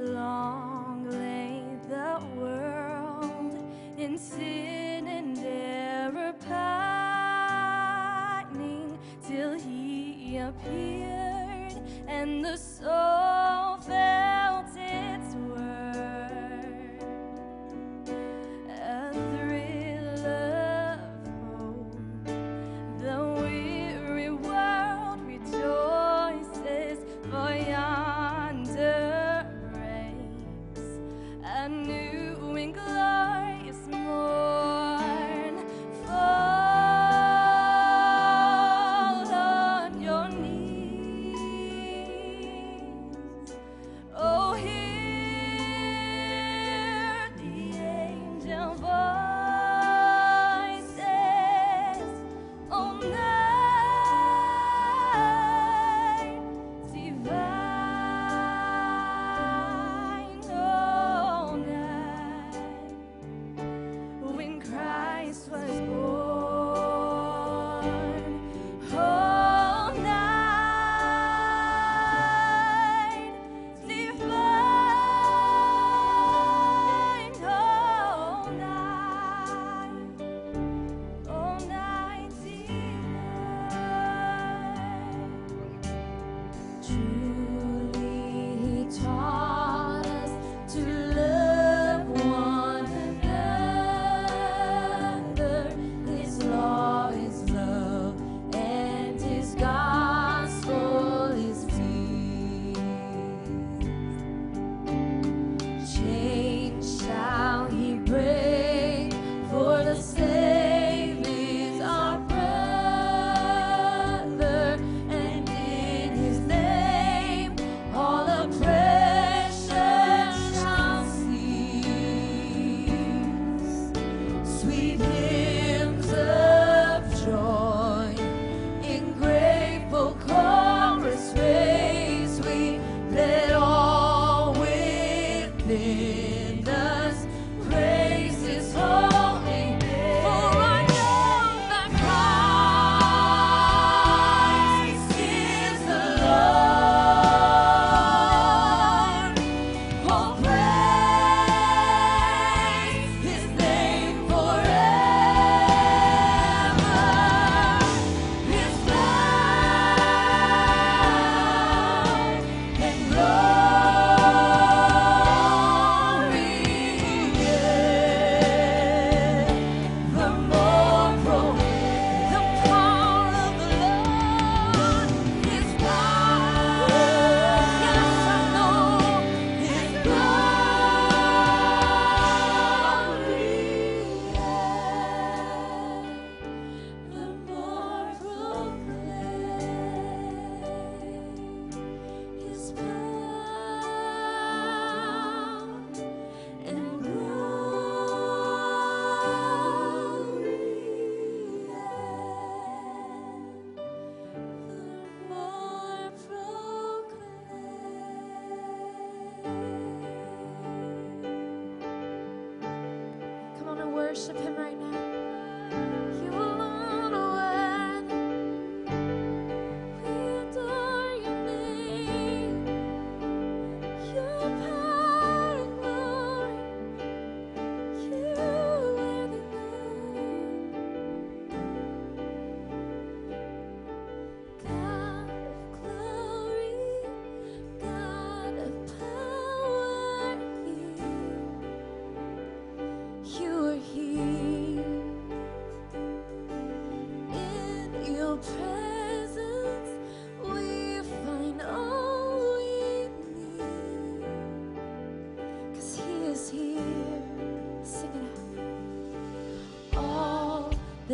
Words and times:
Long 0.00 1.04
lay 1.10 1.62
the 1.90 2.18
world 2.34 3.54
in 3.98 4.16
sin 4.16 5.06
and 5.06 5.38
error 5.44 6.32
pining 6.48 7.78
till 9.28 9.58
he 9.58 10.38
appeared 10.38 11.74
and 12.08 12.42
the 12.42 12.56
soul. 12.56 13.29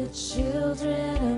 the 0.07 0.13
children 0.15 1.36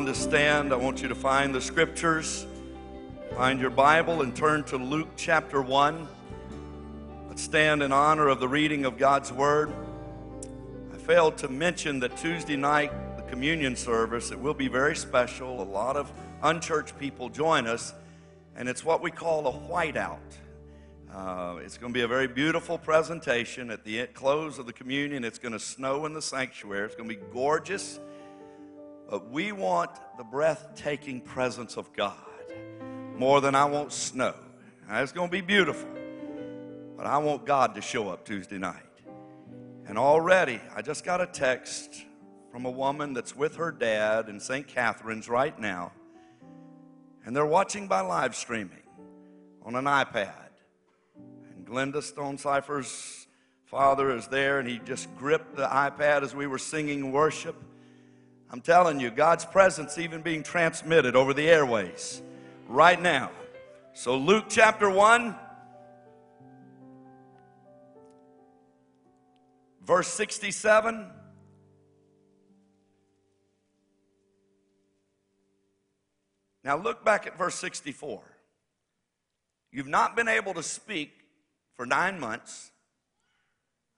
everyone 0.00 0.14
to 0.14 0.30
stand. 0.30 0.72
I 0.72 0.76
want 0.76 1.02
you 1.02 1.08
to 1.08 1.14
find 1.14 1.54
the 1.54 1.60
scriptures. 1.60 2.46
Find 3.34 3.60
your 3.60 3.68
Bible 3.68 4.22
and 4.22 4.34
turn 4.34 4.64
to 4.64 4.78
Luke 4.78 5.10
chapter 5.14 5.60
1. 5.60 6.08
Let's 7.28 7.42
stand 7.42 7.82
in 7.82 7.92
honor 7.92 8.28
of 8.28 8.40
the 8.40 8.48
reading 8.48 8.86
of 8.86 8.96
God's 8.96 9.30
Word. 9.30 9.70
I 10.94 10.96
failed 10.96 11.36
to 11.38 11.48
mention 11.48 12.00
that 12.00 12.16
Tuesday 12.16 12.56
night, 12.56 12.90
the 13.18 13.22
communion 13.24 13.76
service, 13.76 14.30
it 14.30 14.40
will 14.40 14.54
be 14.54 14.68
very 14.68 14.96
special. 14.96 15.60
A 15.60 15.64
lot 15.64 15.98
of 15.98 16.10
unchurched 16.42 16.98
people 16.98 17.28
join 17.28 17.66
us, 17.66 17.92
and 18.56 18.70
it's 18.70 18.82
what 18.82 19.02
we 19.02 19.10
call 19.10 19.48
a 19.48 19.52
whiteout. 19.52 20.18
Uh, 21.14 21.56
it's 21.62 21.76
going 21.76 21.92
to 21.92 21.98
be 21.98 22.04
a 22.04 22.08
very 22.08 22.28
beautiful 22.28 22.78
presentation. 22.78 23.70
At 23.70 23.84
the 23.84 24.06
close 24.06 24.58
of 24.58 24.64
the 24.64 24.72
communion, 24.72 25.24
it's 25.24 25.38
going 25.38 25.52
to 25.52 25.60
snow 25.60 26.06
in 26.06 26.14
the 26.14 26.22
sanctuary. 26.22 26.86
It's 26.86 26.94
going 26.94 27.10
to 27.10 27.14
be 27.14 27.22
gorgeous. 27.34 28.00
But 29.10 29.28
we 29.28 29.50
want 29.50 29.90
the 30.16 30.22
breathtaking 30.22 31.20
presence 31.20 31.76
of 31.76 31.92
God 31.92 32.14
more 33.16 33.40
than 33.40 33.56
I 33.56 33.64
want 33.64 33.92
snow. 33.92 34.34
Now, 34.88 35.02
it's 35.02 35.10
going 35.10 35.28
to 35.28 35.32
be 35.32 35.40
beautiful, 35.40 35.88
but 36.96 37.06
I 37.06 37.18
want 37.18 37.44
God 37.44 37.74
to 37.74 37.82
show 37.82 38.08
up 38.08 38.24
Tuesday 38.24 38.58
night. 38.58 38.76
And 39.88 39.98
already, 39.98 40.60
I 40.76 40.82
just 40.82 41.04
got 41.04 41.20
a 41.20 41.26
text 41.26 42.04
from 42.52 42.64
a 42.66 42.70
woman 42.70 43.12
that's 43.12 43.34
with 43.34 43.56
her 43.56 43.72
dad 43.72 44.28
in 44.28 44.38
St. 44.38 44.68
Catherine's 44.68 45.28
right 45.28 45.58
now, 45.58 45.90
and 47.26 47.34
they're 47.34 47.44
watching 47.44 47.88
by 47.88 48.02
live 48.02 48.36
streaming 48.36 48.82
on 49.64 49.74
an 49.74 49.86
iPad. 49.86 50.50
And 51.56 51.66
Glenda 51.66 51.96
Stonecipher's 51.96 53.26
father 53.64 54.14
is 54.14 54.28
there, 54.28 54.60
and 54.60 54.68
he 54.68 54.78
just 54.78 55.12
gripped 55.16 55.56
the 55.56 55.66
iPad 55.66 56.22
as 56.22 56.32
we 56.32 56.46
were 56.46 56.58
singing 56.58 57.10
worship. 57.10 57.56
I'm 58.52 58.60
telling 58.60 58.98
you, 58.98 59.10
God's 59.10 59.44
presence 59.44 59.96
even 59.96 60.22
being 60.22 60.42
transmitted 60.42 61.14
over 61.14 61.32
the 61.32 61.48
airways 61.48 62.20
right 62.66 63.00
now. 63.00 63.30
So, 63.92 64.16
Luke 64.16 64.46
chapter 64.48 64.90
1, 64.90 65.36
verse 69.86 70.08
67. 70.08 71.06
Now, 76.64 76.76
look 76.76 77.04
back 77.04 77.28
at 77.28 77.38
verse 77.38 77.54
64. 77.54 78.20
You've 79.70 79.86
not 79.86 80.16
been 80.16 80.28
able 80.28 80.54
to 80.54 80.62
speak 80.64 81.12
for 81.76 81.86
nine 81.86 82.18
months. 82.18 82.72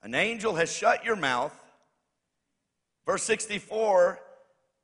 An 0.03 0.13
angel 0.13 0.53
has 0.55 0.71
shut 0.71 1.03
your 1.03 1.15
mouth. 1.15 1.59
Verse 3.05 3.23
64 3.23 4.19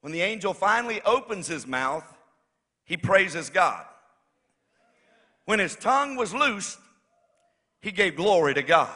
when 0.02 0.14
the 0.14 0.22
angel 0.22 0.54
finally 0.54 1.02
opens 1.02 1.48
his 1.48 1.68
mouth, 1.68 2.06
he 2.86 2.98
praises 2.98 3.50
God. 3.50 3.86
When 5.46 5.60
his 5.60 5.76
tongue 5.76 6.16
was 6.16 6.34
loosed, 6.34 6.80
he 7.82 7.92
gave 7.92 8.16
glory 8.16 8.54
to 8.54 8.64
God. 8.64 8.90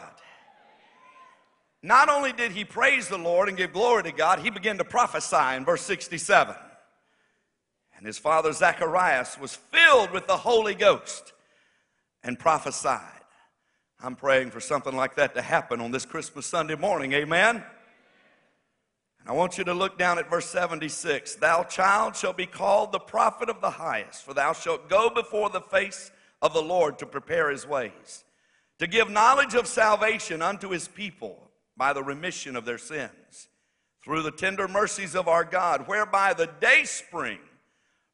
Not 1.82 2.08
only 2.08 2.32
did 2.32 2.54
he 2.54 2.64
praise 2.64 3.10
the 3.10 3.18
Lord 3.18 3.50
and 3.50 3.58
give 3.58 3.74
glory 3.74 4.04
to 4.04 4.12
God, 4.12 4.40
he 4.40 4.50
began 4.50 4.78
to 4.78 4.86
prophesy 4.86 5.56
in 5.56 5.66
verse 5.66 5.82
67. 5.82 6.56
And 7.98 8.08
his 8.08 8.18
father 8.18 8.54
Zacharias 8.54 9.38
was 9.40 9.56
filled 9.56 10.12
with 10.12 10.28
the 10.28 10.38
Holy 10.38 10.76
Ghost 10.76 11.34
and 12.24 12.40
prophesied. 12.40 13.02
I'm 14.02 14.16
praying 14.16 14.52
for 14.52 14.60
something 14.60 14.96
like 14.96 15.16
that 15.16 15.36
to 15.36 15.42
happen 15.42 15.82
on 15.82 15.92
this 15.92 16.06
Christmas 16.06 16.46
Sunday 16.46 16.76
morning. 16.76 17.14
Amen. 17.14 17.64
And 19.24 19.32
I 19.32 19.38
want 19.38 19.58
you 19.58 19.64
to 19.64 19.74
look 19.74 19.98
down 19.98 20.20
at 20.20 20.30
verse 20.30 20.50
76. 20.50 21.36
Thou 21.36 21.64
child 21.64 22.16
shall 22.18 22.34
be 22.34 22.46
called 22.46 22.92
the 22.92 23.00
prophet 23.00 23.50
of 23.50 23.62
the 23.62 23.70
highest, 23.70 24.24
for 24.24 24.34
thou 24.34 24.52
shalt 24.52 24.90
go 24.90 25.10
before 25.10 25.50
the 25.50 25.62
face 25.62 26.12
of 26.42 26.54
the 26.54 26.62
Lord 26.62 27.00
to 27.00 27.06
prepare 27.06 27.50
his 27.50 27.66
ways, 27.66 28.26
to 28.80 28.86
give 28.86 29.10
knowledge 29.10 29.54
of 29.54 29.66
salvation 29.66 30.42
unto 30.42 30.70
his 30.70 30.90
people 30.90 31.52
by 31.78 31.94
the 31.94 32.04
remission 32.04 32.58
of 32.58 32.66
their 32.66 32.78
sins, 32.78 33.48
through 34.04 34.24
the 34.24 34.32
tender 34.32 34.68
mercies 34.68 35.16
of 35.16 35.30
our 35.30 35.46
God, 35.46 35.88
whereby 35.88 36.34
the 36.34 36.50
day 36.60 36.84
spring 36.84 37.40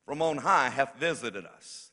from 0.05 0.21
on 0.21 0.37
high 0.37 0.69
hath 0.69 0.95
visited 0.99 1.45
us, 1.45 1.89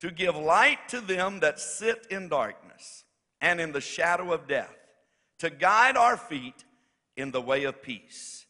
to 0.00 0.10
give 0.10 0.36
light 0.36 0.90
to 0.90 1.00
them 1.00 1.40
that 1.40 1.58
sit 1.58 2.06
in 2.10 2.28
darkness 2.28 3.04
and 3.40 3.62
in 3.62 3.72
the 3.72 3.80
shadow 3.80 4.30
of 4.30 4.46
death, 4.46 4.76
to 5.38 5.48
guide 5.48 5.96
our 5.96 6.18
feet 6.18 6.64
in 7.16 7.30
the 7.30 7.40
way 7.40 7.64
of 7.64 7.82
peace. 7.82 8.41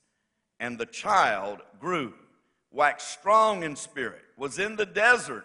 And 0.62 0.78
the 0.78 0.86
child 0.86 1.58
grew, 1.80 2.14
waxed 2.70 3.08
strong 3.08 3.64
in 3.64 3.74
spirit, 3.74 4.22
was 4.36 4.60
in 4.60 4.76
the 4.76 4.86
desert 4.86 5.44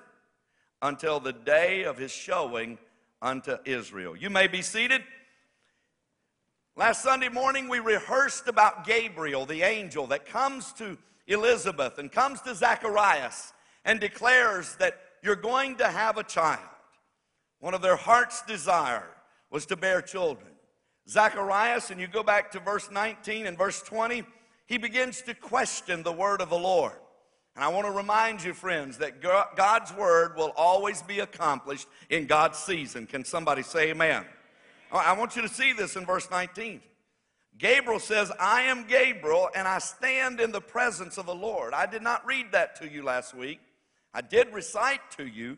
until 0.79 1.19
the 1.19 1.33
day 1.33 1.85
of 1.85 1.97
his 1.97 2.11
showing 2.11 2.77
unto 3.19 3.57
Israel. 3.65 4.15
You 4.15 4.29
may 4.29 4.45
be 4.45 4.61
seated. 4.61 5.01
Last 6.75 7.01
Sunday 7.01 7.29
morning, 7.29 7.67
we 7.67 7.79
rehearsed 7.79 8.47
about 8.47 8.85
Gabriel, 8.85 9.47
the 9.47 9.63
angel 9.63 10.05
that 10.05 10.27
comes 10.27 10.71
to 10.73 10.99
Elizabeth 11.25 11.97
and 11.97 12.11
comes 12.11 12.39
to 12.41 12.53
Zacharias 12.53 13.53
and 13.85 13.99
declares 13.99 14.75
that 14.75 14.99
you're 15.23 15.35
going 15.35 15.77
to 15.77 15.87
have 15.87 16.17
a 16.17 16.23
child. 16.23 16.61
One 17.59 17.73
of 17.73 17.81
their 17.81 17.95
heart's 17.95 18.43
desire 18.43 19.09
was 19.49 19.65
to 19.65 19.75
bear 19.75 20.03
children. 20.03 20.51
Zacharias, 21.09 21.89
and 21.89 21.99
you 21.99 22.05
go 22.05 22.21
back 22.21 22.51
to 22.51 22.59
verse 22.59 22.91
19 22.91 23.47
and 23.47 23.57
verse 23.57 23.81
20, 23.81 24.23
he 24.67 24.77
begins 24.77 25.21
to 25.23 25.33
question 25.33 26.03
the 26.03 26.11
word 26.11 26.41
of 26.41 26.49
the 26.49 26.57
Lord. 26.57 26.93
And 27.55 27.63
I 27.63 27.69
want 27.69 27.87
to 27.87 27.91
remind 27.91 28.43
you, 28.43 28.53
friends, 28.53 28.99
that 28.99 29.19
God's 29.21 29.91
word 29.93 30.37
will 30.37 30.53
always 30.55 31.01
be 31.01 31.21
accomplished 31.21 31.87
in 32.09 32.27
God's 32.27 32.59
season. 32.59 33.07
Can 33.07 33.25
somebody 33.25 33.63
say 33.63 33.89
amen? 33.89 34.25
I 34.91 35.13
want 35.17 35.35
you 35.35 35.41
to 35.41 35.49
see 35.49 35.73
this 35.73 35.95
in 35.95 36.05
verse 36.05 36.29
19. 36.29 36.81
Gabriel 37.57 37.99
says, 37.99 38.31
I 38.39 38.61
am 38.61 38.85
Gabriel, 38.85 39.49
and 39.55 39.67
I 39.67 39.79
stand 39.79 40.39
in 40.39 40.51
the 40.51 40.61
presence 40.61 41.17
of 41.17 41.25
the 41.25 41.33
Lord. 41.33 41.73
I 41.73 41.87
did 41.87 42.03
not 42.03 42.23
read 42.27 42.51
that 42.51 42.75
to 42.81 42.87
you 42.87 43.03
last 43.03 43.33
week. 43.33 43.59
I 44.13 44.21
did 44.21 44.53
recite 44.53 45.01
to 45.17 45.25
you 45.25 45.57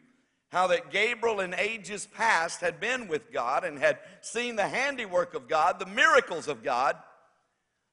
how 0.51 0.67
that 0.67 0.91
Gabriel 0.91 1.41
in 1.41 1.53
ages 1.53 2.07
past 2.15 2.61
had 2.61 2.79
been 2.79 3.09
with 3.09 3.31
God 3.33 3.65
and 3.65 3.77
had 3.77 3.99
seen 4.21 4.55
the 4.55 4.67
handiwork 4.67 5.33
of 5.33 5.49
God, 5.49 5.79
the 5.79 5.85
miracles 5.85 6.47
of 6.47 6.63
God. 6.63 6.95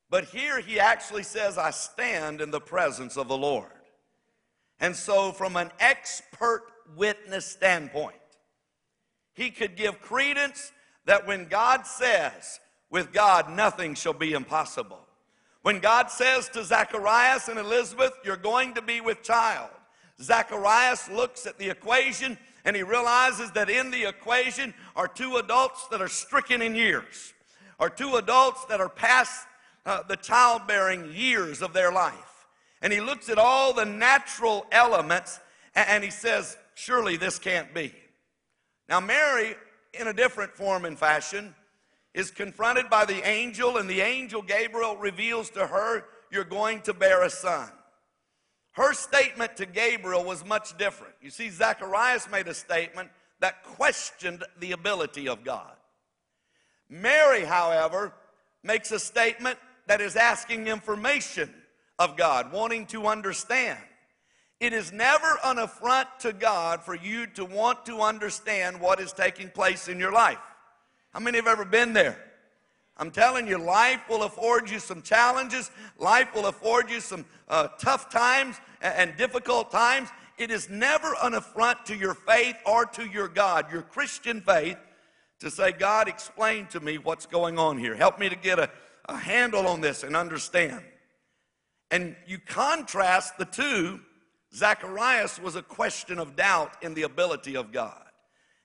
But 0.09 0.27
here 0.27 0.61
he 0.61 0.79
actually 0.79 1.25
says, 1.25 1.59
I 1.59 1.71
stand 1.71 2.41
in 2.41 2.51
the 2.51 2.61
presence 2.61 3.17
of 3.17 3.29
the 3.29 3.37
Lord. 3.37 3.71
And 4.79 4.95
so, 4.95 5.33
from 5.33 5.57
an 5.57 5.71
expert 5.81 6.63
witness 6.97 7.47
standpoint, 7.47 8.15
he 9.35 9.51
could 9.51 9.77
give 9.77 10.01
credence 10.01 10.73
that 11.07 11.27
when 11.27 11.47
God 11.47 11.87
says, 11.87 12.61
with 12.91 13.13
God 13.13 13.51
nothing 13.51 13.95
shall 13.95 14.13
be 14.13 14.33
impossible. 14.33 15.01
When 15.63 15.81
God 15.81 16.11
says 16.11 16.49
to 16.51 16.63
Zacharias 16.63 17.49
and 17.49 17.59
Elizabeth, 17.59 18.13
You're 18.25 18.37
going 18.37 18.75
to 18.75 18.83
be 18.83 19.01
with 19.01 19.23
child, 19.23 19.71
Zacharias 20.21 21.11
looks 21.11 21.47
at 21.47 21.59
the 21.59 21.69
equation 21.69 22.39
and 22.65 22.75
he 22.75 22.83
realizes 22.83 23.51
that 23.53 23.71
in 23.71 23.91
the 23.91 24.09
equation 24.09 24.75
are 24.95 25.09
two 25.09 25.37
adults 25.37 25.87
that 25.89 26.03
are 26.03 26.09
stricken 26.09 26.63
in 26.63 26.75
years, 26.75 27.33
are 27.79 27.91
two 27.91 28.17
adults 28.17 28.65
that 28.67 28.81
are 28.81 28.89
past 28.89 29.47
uh, 29.87 30.03
the 30.03 30.17
childbearing 30.17 31.13
years 31.15 31.63
of 31.63 31.73
their 31.73 31.93
life. 31.93 32.47
And 32.83 32.93
he 32.93 33.01
looks 33.01 33.29
at 33.29 33.39
all 33.39 33.73
the 33.73 33.85
natural 33.85 34.67
elements 34.71 35.41
and, 35.75 35.89
and 35.89 36.05
he 36.05 36.11
says, 36.11 36.59
Surely 36.75 37.17
this 37.17 37.39
can't 37.39 37.73
be. 37.73 37.95
Now, 38.89 39.01
Mary, 39.01 39.55
in 39.99 40.09
a 40.09 40.13
different 40.13 40.53
form 40.53 40.85
and 40.85 40.99
fashion, 40.99 41.55
is 42.13 42.31
confronted 42.31 42.91
by 42.91 43.07
the 43.07 43.27
angel, 43.27 43.79
and 43.79 43.89
the 43.89 44.03
angel 44.03 44.43
Gabriel 44.43 44.97
reveals 44.97 45.49
to 45.51 45.67
her, 45.67 46.05
You're 46.31 46.45
going 46.45 46.83
to 46.83 46.93
bear 46.93 47.23
a 47.23 47.31
son. 47.31 47.71
Her 48.73 48.93
statement 48.93 49.57
to 49.57 49.67
Gabriel 49.67 50.23
was 50.23 50.45
much 50.45 50.77
different. 50.77 51.15
You 51.23 51.31
see, 51.31 51.49
Zacharias 51.49 52.29
made 52.31 52.47
a 52.47 52.55
statement 52.55 53.09
that 53.41 53.63
questioned 53.63 54.45
the 54.59 54.73
ability 54.73 55.29
of 55.29 55.45
God. 55.45 55.73
Mary, 56.91 57.45
however, 57.45 58.13
makes 58.63 58.91
a 58.93 58.99
statement 58.99 59.59
that 59.87 60.01
is 60.01 60.17
asking 60.17 60.67
information 60.67 61.53
of 61.99 62.17
God, 62.17 62.53
wanting 62.53 62.87
to 62.87 63.07
understand. 63.07 63.79
It 64.59 64.73
is 64.73 64.93
never 64.93 65.39
an 65.45 65.59
affront 65.59 66.09
to 66.21 66.33
God 66.33 66.83
for 66.83 66.95
you 66.95 67.27
to 67.29 67.45
want 67.45 67.85
to 67.87 68.01
understand 68.01 68.81
what 68.81 69.01
is 69.01 69.13
taking 69.13 69.51
place 69.51 69.89
in 69.89 69.99
your 69.99 70.13
life. 70.13 70.39
How 71.13 71.21
many 71.21 71.37
have 71.39 71.47
ever 71.47 71.65
been 71.65 71.93
there? 71.93 72.19
I'm 72.99 73.11
telling 73.11 73.47
you, 73.47 73.59
life 73.59 74.01
will 74.09 74.23
afford 74.23 74.71
you 74.71 74.79
some 74.79 75.03
challenges. 75.03 75.71
Life 75.99 76.35
will 76.35 76.47
afford 76.47 76.91
you 76.91 77.01
some 77.01 77.27
uh, 77.49 77.69
tough 77.79 78.09
times 78.09 78.57
and, 78.81 79.11
and 79.11 79.19
difficult 79.19 79.71
times. 79.71 80.09
It 80.39 80.51
is 80.51 80.71
never 80.71 81.15
an 81.23 81.35
affront 81.35 81.85
to 81.87 81.97
your 81.97 82.15
faith 82.15 82.57
or 82.65 82.87
to 82.87 83.07
your 83.07 83.29
God, 83.29 83.71
your 83.71 83.83
Christian 83.83 84.41
faith, 84.41 84.79
to 85.41 85.51
say, 85.51 85.73
God, 85.73 86.09
explain 86.09 86.67
to 86.69 86.81
me 86.81 86.97
what's 86.97 87.27
going 87.27 87.59
on 87.59 87.77
here. 87.77 87.95
Help 87.95 88.19
me 88.19 88.31
to 88.31 88.37
get 88.37 88.59
a, 88.59 88.71
a 89.09 89.17
handle 89.17 89.67
on 89.67 89.81
this 89.81 90.03
and 90.03 90.17
understand. 90.17 90.83
And 91.91 92.17
you 92.27 92.39
contrast 92.39 93.39
the 93.39 93.45
two. 93.45 94.01
Zacharias 94.55 95.41
was 95.41 95.57
a 95.57 95.63
question 95.63 96.19
of 96.19 96.37
doubt 96.37 96.83
in 96.83 96.95
the 96.95 97.03
ability 97.03 97.57
of 97.57 97.73
God. 97.73 98.03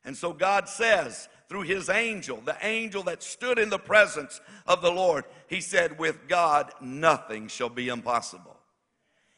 And 0.03 0.17
so 0.17 0.33
God 0.33 0.67
says 0.67 1.29
through 1.47 1.63
his 1.63 1.89
angel, 1.89 2.41
the 2.43 2.57
angel 2.61 3.03
that 3.03 3.21
stood 3.21 3.59
in 3.59 3.69
the 3.69 3.77
presence 3.77 4.41
of 4.65 4.81
the 4.81 4.91
Lord, 4.91 5.25
he 5.47 5.61
said, 5.61 5.99
With 5.99 6.27
God, 6.27 6.71
nothing 6.81 7.47
shall 7.47 7.69
be 7.69 7.89
impossible. 7.89 8.57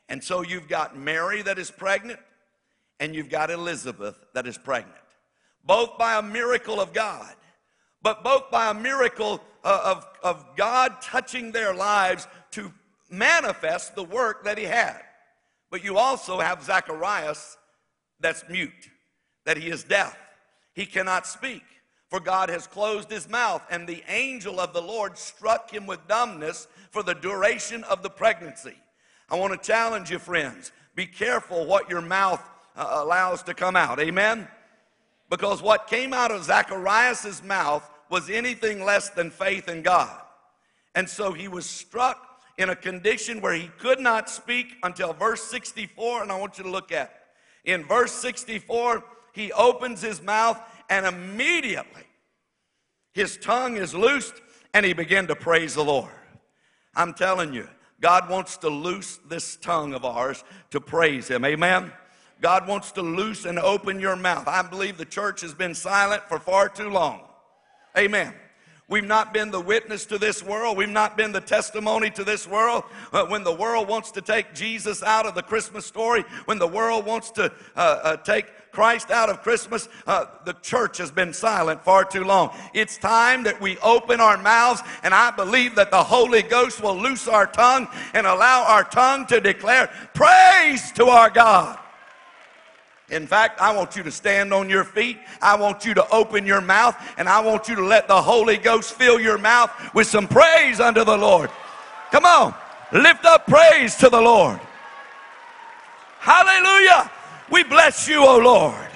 And 0.08 0.24
so 0.24 0.42
you've 0.42 0.68
got 0.68 0.98
Mary 0.98 1.42
that 1.42 1.58
is 1.58 1.72
pregnant, 1.72 2.20
and 3.00 3.16
you've 3.16 3.30
got 3.30 3.50
Elizabeth 3.50 4.16
that 4.34 4.48
is 4.48 4.58
pregnant 4.58 4.96
both 5.64 5.98
by 5.98 6.18
a 6.18 6.22
miracle 6.22 6.82
of 6.82 6.94
God, 6.94 7.34
but 8.04 8.24
both 8.24 8.52
by 8.52 8.70
a 8.70 8.74
miracle 8.74 9.42
uh, 9.64 9.96
of, 9.96 10.08
of 10.22 10.46
God 10.56 11.02
touching 11.02 11.52
their 11.52 11.74
lives 11.74 12.28
to 12.52 12.72
manifest 13.10 13.96
the 13.96 14.04
work 14.04 14.44
that 14.44 14.58
he 14.58 14.66
had. 14.66 15.02
But 15.72 15.84
you 15.84 15.98
also 15.98 16.40
have 16.40 16.64
Zacharias 16.64 17.58
that's 18.20 18.44
mute, 18.50 18.90
that 19.46 19.58
he 19.58 19.70
is 19.70 19.84
deaf. 19.84 20.18
He 20.74 20.86
cannot 20.86 21.26
speak, 21.26 21.64
for 22.10 22.20
God 22.20 22.50
has 22.50 22.68
closed 22.68 23.10
his 23.10 23.30
mouth, 23.30 23.62
and 23.72 23.88
the 23.88 24.04
angel 24.08 24.60
of 24.60 24.74
the 24.74 24.82
Lord 24.82 25.18
struck 25.18 25.72
him 25.72 25.88
with 25.88 26.08
dumbness 26.08 26.68
for 26.92 27.04
the 27.04 27.16
duration 27.16 27.84
of 27.86 28.04
the 28.04 28.10
pregnancy. 28.10 28.76
I 29.30 29.38
want 29.38 29.54
to 29.54 29.68
challenge 29.68 30.12
you, 30.12 30.20
friends. 30.20 30.72
Be 30.96 31.06
careful 31.06 31.66
what 31.66 31.90
your 31.90 32.02
mouth 32.02 32.42
uh, 32.76 33.02
allows 33.04 33.44
to 33.44 33.54
come 33.54 33.76
out. 33.76 34.00
Amen? 34.00 34.48
Because 35.30 35.62
what 35.62 35.88
came 35.88 36.14
out 36.14 36.32
of 36.32 36.44
Zacharias' 36.44 37.44
mouth 37.44 37.90
was 38.14 38.30
anything 38.30 38.86
less 38.86 39.10
than 39.10 39.32
faith 39.32 39.68
in 39.68 39.82
God. 39.82 40.22
And 40.94 41.10
so 41.10 41.34
he 41.34 41.48
was 41.48 41.66
struck 41.66 42.40
in 42.60 42.70
a 42.70 42.76
condition 42.76 43.42
where 43.42 43.56
he 43.56 43.72
could 43.80 44.00
not 44.00 44.30
speak 44.30 44.76
until 44.84 45.14
verse 45.14 45.42
64, 45.46 46.22
and 46.22 46.32
I 46.32 46.38
want 46.38 46.60
you 46.60 46.64
to 46.64 46.70
look 46.70 46.92
at 46.92 47.12
it. 47.66 47.72
In 47.72 47.84
verse 47.84 48.12
64, 48.12 49.04
he 49.34 49.52
opens 49.54 50.00
his 50.00 50.22
mouth, 50.22 50.62
and 50.92 51.08
immediately 51.08 52.04
his 53.14 53.36
tongue 53.38 53.78
is 53.78 53.96
loosed, 53.96 54.36
and 54.76 54.86
he 54.86 54.94
began 54.94 55.26
to 55.26 55.36
praise 55.36 55.74
the 55.74 55.84
Lord. 55.84 56.12
I'm 56.96 57.16
telling 57.16 57.52
you, 57.52 57.68
God 58.00 58.30
wants 58.30 58.58
to 58.58 58.70
loose 58.70 59.18
this 59.28 59.56
tongue 59.56 59.96
of 59.96 60.06
ours 60.06 60.44
to 60.70 60.80
praise 60.80 61.30
him. 61.30 61.44
Amen. 61.46 61.92
God 62.42 62.68
wants 62.68 62.92
to 62.92 63.02
loose 63.02 63.46
and 63.46 63.58
open 63.58 64.00
your 64.00 64.16
mouth. 64.16 64.48
I 64.48 64.62
believe 64.62 65.00
the 65.00 65.04
church 65.04 65.42
has 65.42 65.56
been 65.56 65.74
silent 65.74 66.22
for 66.30 66.38
far 66.38 66.70
too 66.70 66.92
long. 66.92 67.22
Amen. 67.98 68.34
We've 68.90 69.06
not 69.06 69.34
been 69.34 69.50
the 69.50 69.62
witness 69.62 70.06
to 70.08 70.18
this 70.18 70.44
world. 70.44 70.78
We've 70.78 70.90
not 70.90 71.16
been 71.16 71.32
the 71.32 71.42
testimony 71.42 72.10
to 72.12 72.24
this 72.24 72.48
world. 72.48 72.84
Uh, 73.14 73.26
when 73.26 73.44
the 73.44 73.54
world 73.54 73.88
wants 73.88 74.12
to 74.12 74.22
take 74.22 74.54
Jesus 74.54 75.02
out 75.02 75.26
of 75.26 75.36
the 75.36 75.42
Christmas 75.42 75.86
story, 75.86 76.24
when 76.46 76.60
the 76.60 76.68
world 76.68 77.06
wants 77.06 77.32
to 77.32 77.52
uh, 77.76 77.80
uh, 77.80 78.18
take 78.18 78.46
Christ 78.72 79.10
out 79.10 79.30
of 79.30 79.42
Christmas, 79.42 79.88
uh, 80.06 80.26
the 80.46 80.54
church 80.62 80.98
has 80.98 81.12
been 81.12 81.32
silent 81.32 81.84
far 81.84 82.04
too 82.04 82.24
long. 82.24 82.56
It's 82.74 82.98
time 82.98 83.44
that 83.44 83.62
we 83.62 83.78
open 83.80 84.20
our 84.20 84.38
mouths, 84.38 84.82
and 85.02 85.14
I 85.14 85.32
believe 85.32 85.76
that 85.76 85.90
the 85.90 86.04
Holy 86.04 86.42
Ghost 86.42 86.84
will 86.84 86.98
loose 86.98 87.28
our 87.28 87.48
tongue 87.48 87.88
and 88.14 88.28
allow 88.28 88.66
our 88.68 88.84
tongue 88.84 89.26
to 89.28 89.40
declare 89.40 89.90
praise 90.14 90.92
to 90.94 91.06
our 91.06 91.30
God. 91.30 91.80
In 93.10 93.28
fact, 93.28 93.60
I 93.60 93.76
want 93.76 93.96
you 93.96 94.04
to 94.04 94.12
stand 94.12 94.54
on 94.54 94.70
your 94.70 94.84
feet. 94.84 95.20
I 95.42 95.56
want 95.56 95.86
you 95.86 95.94
to 95.94 96.10
open 96.10 96.46
your 96.46 96.62
mouth 96.62 96.96
and 97.18 97.28
I 97.28 97.42
want 97.42 97.68
you 97.68 97.76
to 97.76 97.86
let 97.86 98.08
the 98.08 98.22
Holy 98.22 98.58
Ghost 98.58 98.94
fill 98.94 99.20
your 99.20 99.38
mouth 99.38 99.72
with 99.94 100.08
some 100.08 100.28
praise 100.28 100.80
unto 100.80 101.04
the 101.04 101.18
Lord. 101.18 101.50
Come 102.12 102.26
on, 102.26 102.56
lift 102.94 103.26
up 103.26 103.46
praise 103.46 103.96
to 103.98 104.10
the 104.10 104.22
Lord. 104.22 104.60
Hallelujah. 106.20 107.12
We 107.52 107.64
bless 107.64 108.08
you, 108.08 108.26
O 108.26 108.38
Lord. 108.38 108.90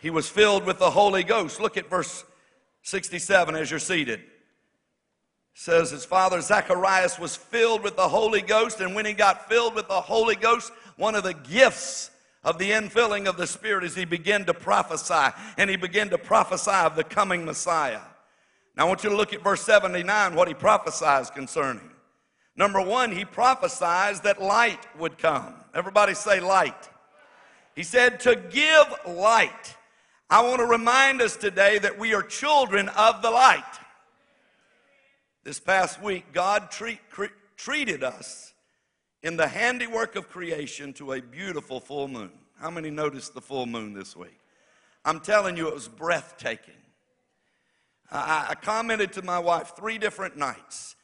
He 0.00 0.10
was 0.10 0.28
filled 0.28 0.64
with 0.64 0.78
the 0.78 0.90
Holy 0.90 1.22
Ghost. 1.22 1.60
Look 1.60 1.76
at 1.76 1.88
verse 1.88 2.24
67 2.82 3.54
as 3.54 3.70
you're 3.70 3.80
seated 3.80 4.22
says 5.58 5.90
his 5.90 6.04
father 6.04 6.42
Zacharias 6.42 7.18
was 7.18 7.34
filled 7.34 7.82
with 7.82 7.96
the 7.96 8.06
Holy 8.06 8.42
Ghost, 8.42 8.80
and 8.80 8.94
when 8.94 9.06
he 9.06 9.14
got 9.14 9.48
filled 9.48 9.74
with 9.74 9.88
the 9.88 10.02
Holy 10.02 10.36
Ghost, 10.36 10.70
one 10.96 11.14
of 11.14 11.22
the 11.22 11.32
gifts 11.32 12.10
of 12.44 12.58
the 12.58 12.72
infilling 12.72 13.26
of 13.26 13.38
the 13.38 13.46
Spirit 13.46 13.82
is 13.82 13.94
he 13.94 14.04
began 14.04 14.44
to 14.44 14.52
prophesy, 14.52 15.34
and 15.56 15.70
he 15.70 15.76
began 15.76 16.10
to 16.10 16.18
prophesy 16.18 16.70
of 16.70 16.94
the 16.94 17.02
coming 17.02 17.46
Messiah. 17.46 18.02
Now 18.76 18.84
I 18.84 18.88
want 18.88 19.02
you 19.02 19.08
to 19.08 19.16
look 19.16 19.32
at 19.32 19.42
verse 19.42 19.62
79, 19.62 20.34
what 20.34 20.46
he 20.46 20.52
prophesies 20.52 21.30
concerning. 21.30 21.90
Number 22.54 22.82
one, 22.82 23.10
he 23.10 23.24
prophesies 23.24 24.20
that 24.20 24.42
light 24.42 24.86
would 24.98 25.16
come. 25.16 25.54
Everybody 25.74 26.12
say 26.12 26.38
light. 26.38 26.90
He 27.74 27.82
said 27.82 28.20
to 28.20 28.36
give 28.36 28.84
light. 29.08 29.74
I 30.28 30.42
want 30.42 30.58
to 30.58 30.66
remind 30.66 31.22
us 31.22 31.34
today 31.34 31.78
that 31.78 31.98
we 31.98 32.12
are 32.12 32.22
children 32.22 32.90
of 32.90 33.22
the 33.22 33.30
light. 33.30 33.64
This 35.46 35.60
past 35.60 36.02
week, 36.02 36.32
God 36.32 36.72
treat, 36.72 36.98
cre- 37.08 37.26
treated 37.56 38.02
us 38.02 38.52
in 39.22 39.36
the 39.36 39.46
handiwork 39.46 40.16
of 40.16 40.28
creation 40.28 40.92
to 40.94 41.12
a 41.12 41.22
beautiful 41.22 41.78
full 41.78 42.08
moon. 42.08 42.32
How 42.60 42.68
many 42.68 42.90
noticed 42.90 43.32
the 43.32 43.40
full 43.40 43.66
moon 43.66 43.92
this 43.92 44.16
week? 44.16 44.40
I'm 45.04 45.20
telling 45.20 45.56
you, 45.56 45.68
it 45.68 45.74
was 45.74 45.86
breathtaking. 45.86 46.74
I, 48.10 48.46
I 48.48 48.54
commented 48.56 49.12
to 49.12 49.22
my 49.22 49.38
wife 49.38 49.74
three 49.76 49.98
different 49.98 50.36
nights 50.36 50.96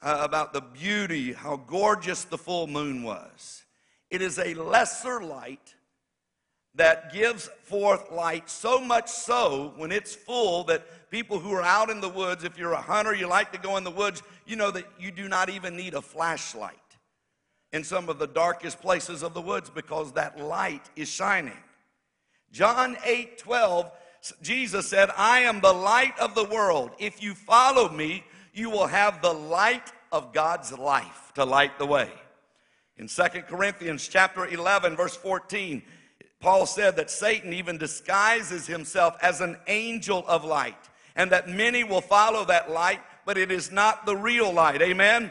uh, 0.00 0.20
about 0.22 0.54
the 0.54 0.62
beauty, 0.62 1.34
how 1.34 1.56
gorgeous 1.58 2.24
the 2.24 2.38
full 2.38 2.68
moon 2.68 3.02
was. 3.02 3.64
It 4.08 4.22
is 4.22 4.38
a 4.38 4.54
lesser 4.54 5.22
light 5.22 5.74
that 6.74 7.12
gives 7.12 7.50
forth 7.64 8.10
light 8.10 8.48
so 8.48 8.80
much 8.80 9.10
so 9.10 9.74
when 9.76 9.92
it's 9.92 10.14
full 10.14 10.64
that 10.64 10.86
people 11.10 11.38
who 11.38 11.52
are 11.52 11.62
out 11.62 11.90
in 11.90 12.00
the 12.00 12.08
woods, 12.08 12.44
if 12.44 12.56
you're 12.56 12.72
a 12.72 12.80
hunter, 12.80 13.14
you 13.14 13.26
like 13.26 13.52
to 13.52 13.58
go 13.58 13.76
in 13.76 13.84
the 13.84 13.90
woods, 13.90 14.22
you 14.46 14.56
know 14.56 14.70
that 14.70 14.86
you 14.98 15.10
do 15.10 15.28
not 15.28 15.48
even 15.50 15.76
need 15.76 15.94
a 15.94 16.02
flashlight 16.02 16.76
in 17.72 17.84
some 17.84 18.08
of 18.08 18.18
the 18.18 18.26
darkest 18.26 18.80
places 18.80 19.22
of 19.22 19.34
the 19.34 19.40
woods 19.40 19.70
because 19.70 20.12
that 20.12 20.40
light 20.40 20.88
is 20.96 21.08
shining. 21.08 21.52
John 22.52 22.96
8 23.04 23.38
12, 23.38 23.90
Jesus 24.42 24.88
said, 24.88 25.10
I 25.16 25.40
am 25.40 25.60
the 25.60 25.72
light 25.72 26.18
of 26.18 26.34
the 26.34 26.44
world. 26.44 26.90
If 26.98 27.22
you 27.22 27.34
follow 27.34 27.88
me, 27.88 28.24
you 28.52 28.70
will 28.70 28.86
have 28.86 29.22
the 29.22 29.32
light 29.32 29.92
of 30.12 30.32
God's 30.32 30.76
life 30.76 31.32
to 31.34 31.44
light 31.44 31.78
the 31.78 31.86
way. 31.86 32.10
In 32.96 33.06
2 33.06 33.22
Corinthians 33.48 34.06
chapter 34.08 34.46
11, 34.46 34.96
verse 34.96 35.16
14, 35.16 35.82
Paul 36.40 36.66
said 36.66 36.96
that 36.96 37.10
Satan 37.10 37.52
even 37.52 37.78
disguises 37.78 38.66
himself 38.66 39.16
as 39.22 39.40
an 39.40 39.56
angel 39.68 40.24
of 40.26 40.44
light, 40.44 40.89
and 41.20 41.32
that 41.32 41.50
many 41.50 41.84
will 41.84 42.00
follow 42.00 42.46
that 42.46 42.70
light, 42.70 42.98
but 43.26 43.36
it 43.36 43.52
is 43.52 43.70
not 43.70 44.06
the 44.06 44.16
real 44.16 44.50
light. 44.50 44.80
Amen? 44.80 45.30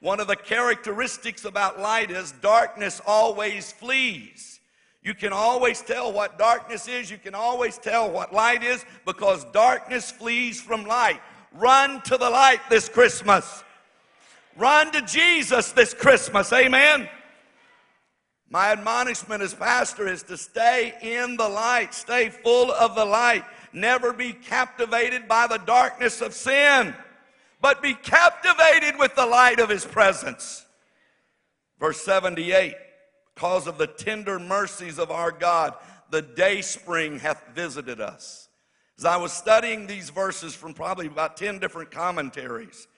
One 0.00 0.20
of 0.20 0.26
the 0.26 0.36
characteristics 0.36 1.44
about 1.44 1.78
light 1.78 2.10
is 2.10 2.32
darkness 2.40 3.02
always 3.06 3.70
flees. 3.70 4.58
You 5.02 5.12
can 5.12 5.34
always 5.34 5.82
tell 5.82 6.14
what 6.14 6.38
darkness 6.38 6.88
is, 6.88 7.10
you 7.10 7.18
can 7.18 7.34
always 7.34 7.76
tell 7.76 8.10
what 8.10 8.32
light 8.32 8.62
is, 8.62 8.86
because 9.04 9.44
darkness 9.52 10.10
flees 10.10 10.62
from 10.62 10.86
light. 10.86 11.20
Run 11.52 12.00
to 12.02 12.16
the 12.16 12.30
light 12.30 12.60
this 12.70 12.88
Christmas. 12.88 13.62
Run 14.56 14.90
to 14.92 15.02
Jesus 15.02 15.72
this 15.72 15.92
Christmas. 15.92 16.50
Amen. 16.54 17.06
My 18.48 18.72
admonishment 18.72 19.42
as 19.42 19.52
pastor 19.52 20.08
is 20.08 20.22
to 20.22 20.38
stay 20.38 20.94
in 21.02 21.36
the 21.36 21.50
light, 21.50 21.92
stay 21.92 22.30
full 22.30 22.72
of 22.72 22.94
the 22.94 23.04
light, 23.04 23.44
never 23.72 24.12
be 24.12 24.32
captivated 24.32 25.28
by 25.28 25.46
the 25.46 25.58
darkness 25.58 26.20
of 26.20 26.34
sin. 26.34 26.94
but 27.60 27.82
be 27.82 27.92
captivated 27.92 28.96
with 29.00 29.14
the 29.16 29.26
light 29.26 29.58
of 29.58 29.68
his 29.68 29.84
presence. 29.84 30.64
Verse 31.80 32.00
78 32.02 32.74
Because 33.34 33.66
of 33.66 33.78
the 33.78 33.86
tender 33.86 34.38
mercies 34.38 34.98
of 34.98 35.10
our 35.10 35.32
God, 35.32 35.74
the 36.10 36.22
day 36.22 36.62
spring 36.62 37.18
hath 37.18 37.42
visited 37.54 38.00
us. 38.00 38.48
As 38.98 39.04
I 39.04 39.16
was 39.16 39.32
studying 39.32 39.86
these 39.86 40.10
verses 40.10 40.54
from 40.54 40.74
probably 40.74 41.06
about 41.06 41.36
10 41.36 41.58
different 41.58 41.90
commentaries, 41.90 42.88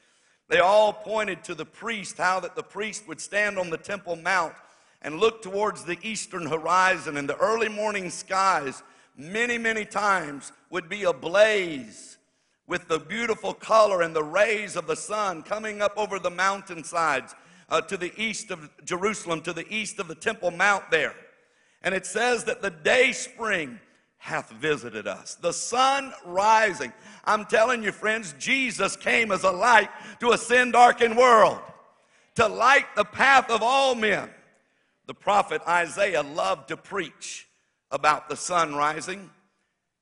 they 0.48 0.58
all 0.58 0.92
pointed 0.92 1.44
to 1.44 1.54
the 1.54 1.66
priest, 1.66 2.18
how 2.18 2.40
that 2.40 2.56
the 2.56 2.62
priest 2.62 3.06
would 3.06 3.20
stand 3.20 3.58
on 3.58 3.70
the 3.70 3.76
Temple 3.76 4.16
Mount 4.16 4.54
and 5.02 5.20
look 5.20 5.42
towards 5.42 5.84
the 5.84 5.98
eastern 6.02 6.46
horizon, 6.46 7.16
and 7.16 7.28
the 7.28 7.36
early 7.36 7.68
morning 7.68 8.10
skies, 8.10 8.82
many, 9.20 9.58
many 9.58 9.84
times, 9.84 10.52
would 10.70 10.88
be 10.88 11.04
ablaze 11.04 12.18
with 12.66 12.86
the 12.88 12.98
beautiful 12.98 13.52
color 13.52 14.02
and 14.02 14.14
the 14.14 14.22
rays 14.22 14.76
of 14.76 14.86
the 14.86 14.96
sun 14.96 15.42
coming 15.42 15.82
up 15.82 15.92
over 15.96 16.18
the 16.18 16.30
mountainsides 16.30 17.34
uh, 17.68 17.80
to 17.80 17.96
the 17.96 18.12
east 18.16 18.50
of 18.50 18.70
Jerusalem, 18.84 19.42
to 19.42 19.52
the 19.52 19.66
east 19.72 19.98
of 19.98 20.08
the 20.08 20.14
Temple 20.14 20.50
Mount 20.52 20.90
there. 20.90 21.14
And 21.82 21.94
it 21.94 22.06
says 22.06 22.44
that 22.44 22.62
the 22.62 22.70
day 22.70 23.12
spring 23.12 23.80
hath 24.18 24.50
visited 24.50 25.08
us. 25.08 25.34
The 25.34 25.52
sun 25.52 26.12
rising. 26.24 26.92
I'm 27.24 27.46
telling 27.46 27.82
you, 27.82 27.90
friends, 27.90 28.34
Jesus 28.38 28.94
came 28.94 29.32
as 29.32 29.44
a 29.44 29.50
light 29.50 29.88
to 30.20 30.30
a 30.30 30.38
sin 30.38 30.70
darkened 30.70 31.16
world, 31.16 31.58
to 32.36 32.46
light 32.46 32.86
the 32.96 33.04
path 33.04 33.50
of 33.50 33.62
all 33.62 33.94
men. 33.94 34.30
The 35.06 35.14
prophet 35.14 35.62
Isaiah 35.66 36.22
loved 36.22 36.68
to 36.68 36.76
preach 36.76 37.48
about 37.90 38.28
the 38.28 38.36
sun 38.36 38.74
rising. 38.74 39.30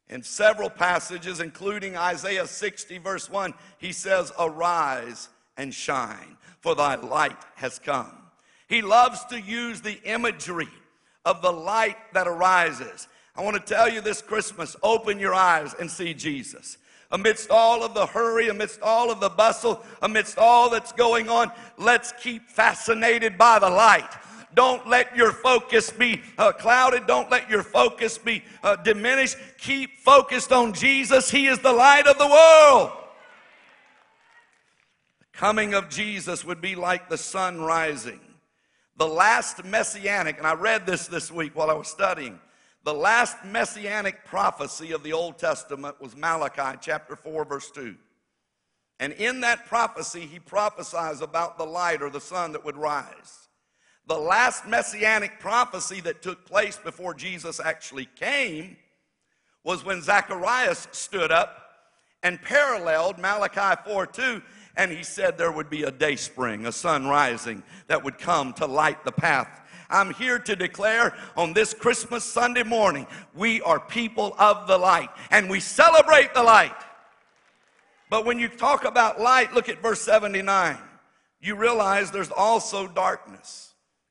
In 0.09 0.23
several 0.23 0.71
passages, 0.71 1.41
including 1.41 1.97
Isaiah 1.97 2.47
60, 2.47 2.99
verse 2.99 3.31
1, 3.31 3.53
he 3.79 3.93
says, 3.93 4.33
Arise 4.39 5.29
and 5.57 5.73
shine, 5.73 6.37
for 6.61 6.75
thy 6.75 6.95
light 6.95 7.37
has 7.57 7.79
come. 7.79 8.13
He 8.69 8.83
loves 8.83 9.25
to 9.27 9.41
use 9.41 9.81
the 9.81 10.01
imagery 10.05 10.69
of 11.25 11.43
the 11.43 11.53
light 11.53 11.97
that 12.15 12.27
arises. 12.27 13.09
I 13.37 13.43
want 13.43 13.57
to 13.57 13.75
tell 13.75 13.89
you 13.89 14.01
this 14.01 14.23
Christmas 14.23 14.77
open 14.83 15.19
your 15.19 15.35
eyes 15.35 15.75
and 15.79 15.91
see 15.91 16.15
Jesus. 16.15 16.79
Amidst 17.11 17.51
all 17.51 17.83
of 17.83 17.95
the 17.95 18.07
hurry, 18.07 18.49
amidst 18.49 18.83
all 18.83 19.11
of 19.11 19.21
the 19.21 19.31
bustle, 19.31 19.83
amidst 20.03 20.37
all 20.37 20.69
that's 20.69 20.93
going 20.93 21.29
on, 21.29 21.51
let's 21.79 22.13
keep 22.13 22.49
fascinated 22.49 23.39
by 23.39 23.59
the 23.59 23.71
light. 23.71 24.11
Don't 24.55 24.87
let 24.87 25.15
your 25.17 25.33
focus 25.33 25.91
be 25.91 26.23
uh, 26.39 26.53
clouded. 26.53 27.07
Don't 27.07 27.31
let 27.31 27.51
your 27.51 27.63
focus 27.63 28.19
be 28.19 28.43
uh, 28.63 28.77
diminished. 28.77 29.37
Keep 29.59 29.99
focused 29.99 30.53
on 30.53 30.73
Jesus. 30.73 31.31
He 31.31 31.47
is 31.47 31.59
the 31.59 31.73
light 31.73 32.07
of 32.07 32.19
the 32.19 32.27
world. 32.27 32.93
The 35.21 35.39
coming 35.39 35.75
of 35.75 35.89
Jesus 35.89 36.45
would 36.45 36.61
be 36.61 36.75
like 36.75 37.09
the 37.09 37.19
sun 37.19 37.61
rising. 37.61 38.21
The 38.97 39.07
last 39.07 39.65
messianic, 39.65 40.39
and 40.39 40.47
I 40.47 40.55
read 40.55 40.87
this 40.87 41.07
this 41.07 41.31
week 41.31 41.55
while 41.55 41.71
I 41.71 41.75
was 41.75 41.89
studying. 41.89 42.41
The 42.85 42.95
last 42.95 43.45
messianic 43.45 44.25
prophecy 44.25 44.93
of 44.93 45.03
the 45.03 45.13
Old 45.13 45.39
Testament 45.39 46.01
was 46.01 46.17
Malachi 46.17 46.79
chapter 46.81 47.17
4, 47.17 47.45
verse 47.45 47.71
2. 47.71 47.95
And 49.01 49.13
in 49.13 49.41
that 49.43 49.67
prophecy, 49.67 50.21
he 50.21 50.39
prophesies 50.39 51.21
about 51.21 51.59
the 51.59 51.65
light 51.67 52.03
or 52.03 52.11
the 52.11 52.21
sun 52.21 52.53
that 52.53 52.65
would 52.65 52.77
rise. 52.77 53.48
The 54.09 54.17
last 54.17 54.67
messianic 54.67 55.39
prophecy 55.39 56.01
that 56.01 56.23
took 56.23 56.47
place 56.47 56.79
before 56.79 57.13
Jesus 57.13 57.61
actually 57.61 58.09
came 58.17 58.79
was 59.65 59.85
when 59.85 60.01
Zacharias 60.01 60.89
stood 60.93 61.31
up 61.31 61.69
and 62.23 62.41
paralleled 62.41 63.19
Malachi 63.19 63.79
4 63.87 64.07
2 64.07 64.43
and 64.79 64.91
he 64.91 65.03
said 65.03 65.37
there 65.37 65.53
would 65.53 65.69
be 65.69 65.83
a 65.83 65.91
day 65.91 66.17
spring, 66.17 66.65
a 66.65 66.73
sun 66.73 67.07
rising 67.07 67.63
that 67.89 68.03
would 68.03 68.19
come 68.19 68.55
to 68.55 68.65
light 68.65 69.05
the 69.05 69.13
path. 69.13 69.61
I'm 69.91 70.15
here 70.15 70.39
to 70.39 70.57
declare 70.57 71.15
on 71.37 71.53
this 71.53 71.75
Christmas 71.75 72.25
Sunday 72.25 72.63
morning, 72.63 73.07
we 73.35 73.61
are 73.61 73.79
people 73.79 74.35
of 74.39 74.67
the 74.69 74.79
light 74.79 75.11
and 75.31 75.51
we 75.51 75.61
celebrate 75.61 76.33
the 76.33 76.43
light. 76.43 76.73
But 78.09 78.25
when 78.25 78.39
you 78.39 78.49
talk 78.49 78.87
about 78.87 79.21
light, 79.21 79.53
look 79.53 79.69
at 79.69 79.83
verse 79.83 80.01
79. 80.01 80.79
You 81.43 81.57
realize 81.57 82.11
there's 82.11 82.31
also 82.31 82.89
darkness. 82.89 83.68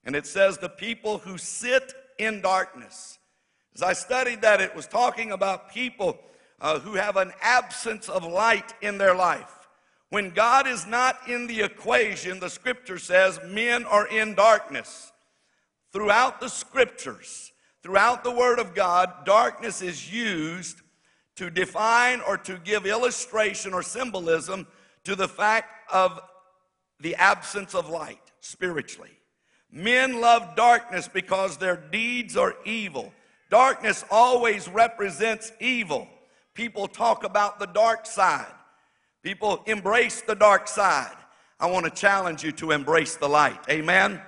And 0.07 0.15
it 0.15 0.25
says, 0.25 0.57
the 0.57 0.69
people 0.69 1.17
who 1.17 1.37
sit 1.37 1.93
in 2.17 2.39
darkness. 2.39 3.19
As 3.75 3.83
I 3.83 3.91
studied 3.91 4.41
that, 4.41 4.61
it 4.61 4.73
was 4.73 4.87
talking 4.87 5.33
about 5.33 5.73
people 5.73 6.17
uh, 6.61 6.79
who 6.79 6.93
have 6.93 7.17
an 7.17 7.33
absence 7.41 8.07
of 8.07 8.23
light 8.23 8.73
in 8.81 8.97
their 8.97 9.13
life. 9.13 9.67
When 10.09 10.29
God 10.29 10.65
is 10.65 10.87
not 10.87 11.19
in 11.27 11.45
the 11.45 11.61
equation, 11.61 12.39
the 12.39 12.49
scripture 12.49 12.97
says 12.97 13.41
men 13.45 13.83
are 13.83 14.07
in 14.07 14.33
darkness. 14.33 15.11
Throughout 15.91 16.39
the 16.39 16.47
scriptures, 16.47 17.51
throughout 17.83 18.23
the 18.23 18.31
Word 18.31 18.59
of 18.59 18.73
God, 18.73 19.25
darkness 19.25 19.81
is 19.81 20.11
used 20.11 20.81
to 21.35 21.49
define 21.49 22.21
or 22.21 22.37
to 22.37 22.57
give 22.59 22.85
illustration 22.85 23.73
or 23.73 23.83
symbolism 23.83 24.67
to 25.03 25.17
the 25.17 25.27
fact 25.27 25.91
of 25.91 26.21
the 27.01 27.15
absence 27.15 27.75
of 27.75 27.89
light 27.89 28.31
spiritually. 28.39 29.16
Men 29.71 30.21
love 30.21 30.55
darkness 30.55 31.07
because 31.07 31.57
their 31.57 31.75
deeds 31.75 32.37
are 32.37 32.55
evil. 32.65 33.11
Darkness 33.49 34.03
always 34.09 34.67
represents 34.67 35.51
evil. 35.59 36.07
People 36.53 36.87
talk 36.87 37.23
about 37.23 37.59
the 37.59 37.67
dark 37.67 38.05
side. 38.05 38.45
People 39.23 39.61
embrace 39.65 40.21
the 40.21 40.35
dark 40.35 40.67
side. 40.67 41.15
I 41.59 41.67
want 41.67 41.85
to 41.85 41.91
challenge 41.91 42.43
you 42.43 42.51
to 42.53 42.71
embrace 42.71 43.15
the 43.15 43.27
light. 43.27 43.59
Amen. 43.69 44.21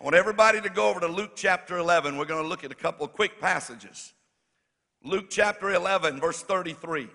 I 0.00 0.04
want 0.04 0.14
everybody 0.14 0.60
to 0.60 0.68
go 0.68 0.88
over 0.88 1.00
to 1.00 1.08
Luke 1.08 1.32
chapter 1.34 1.78
11. 1.78 2.16
We're 2.16 2.24
going 2.24 2.42
to 2.42 2.48
look 2.48 2.62
at 2.62 2.70
a 2.70 2.76
couple 2.76 3.08
quick 3.08 3.40
passages. 3.40 4.12
Luke 5.02 5.26
chapter 5.28 5.74
11, 5.74 6.20
verse 6.20 6.42
33. 6.42 7.08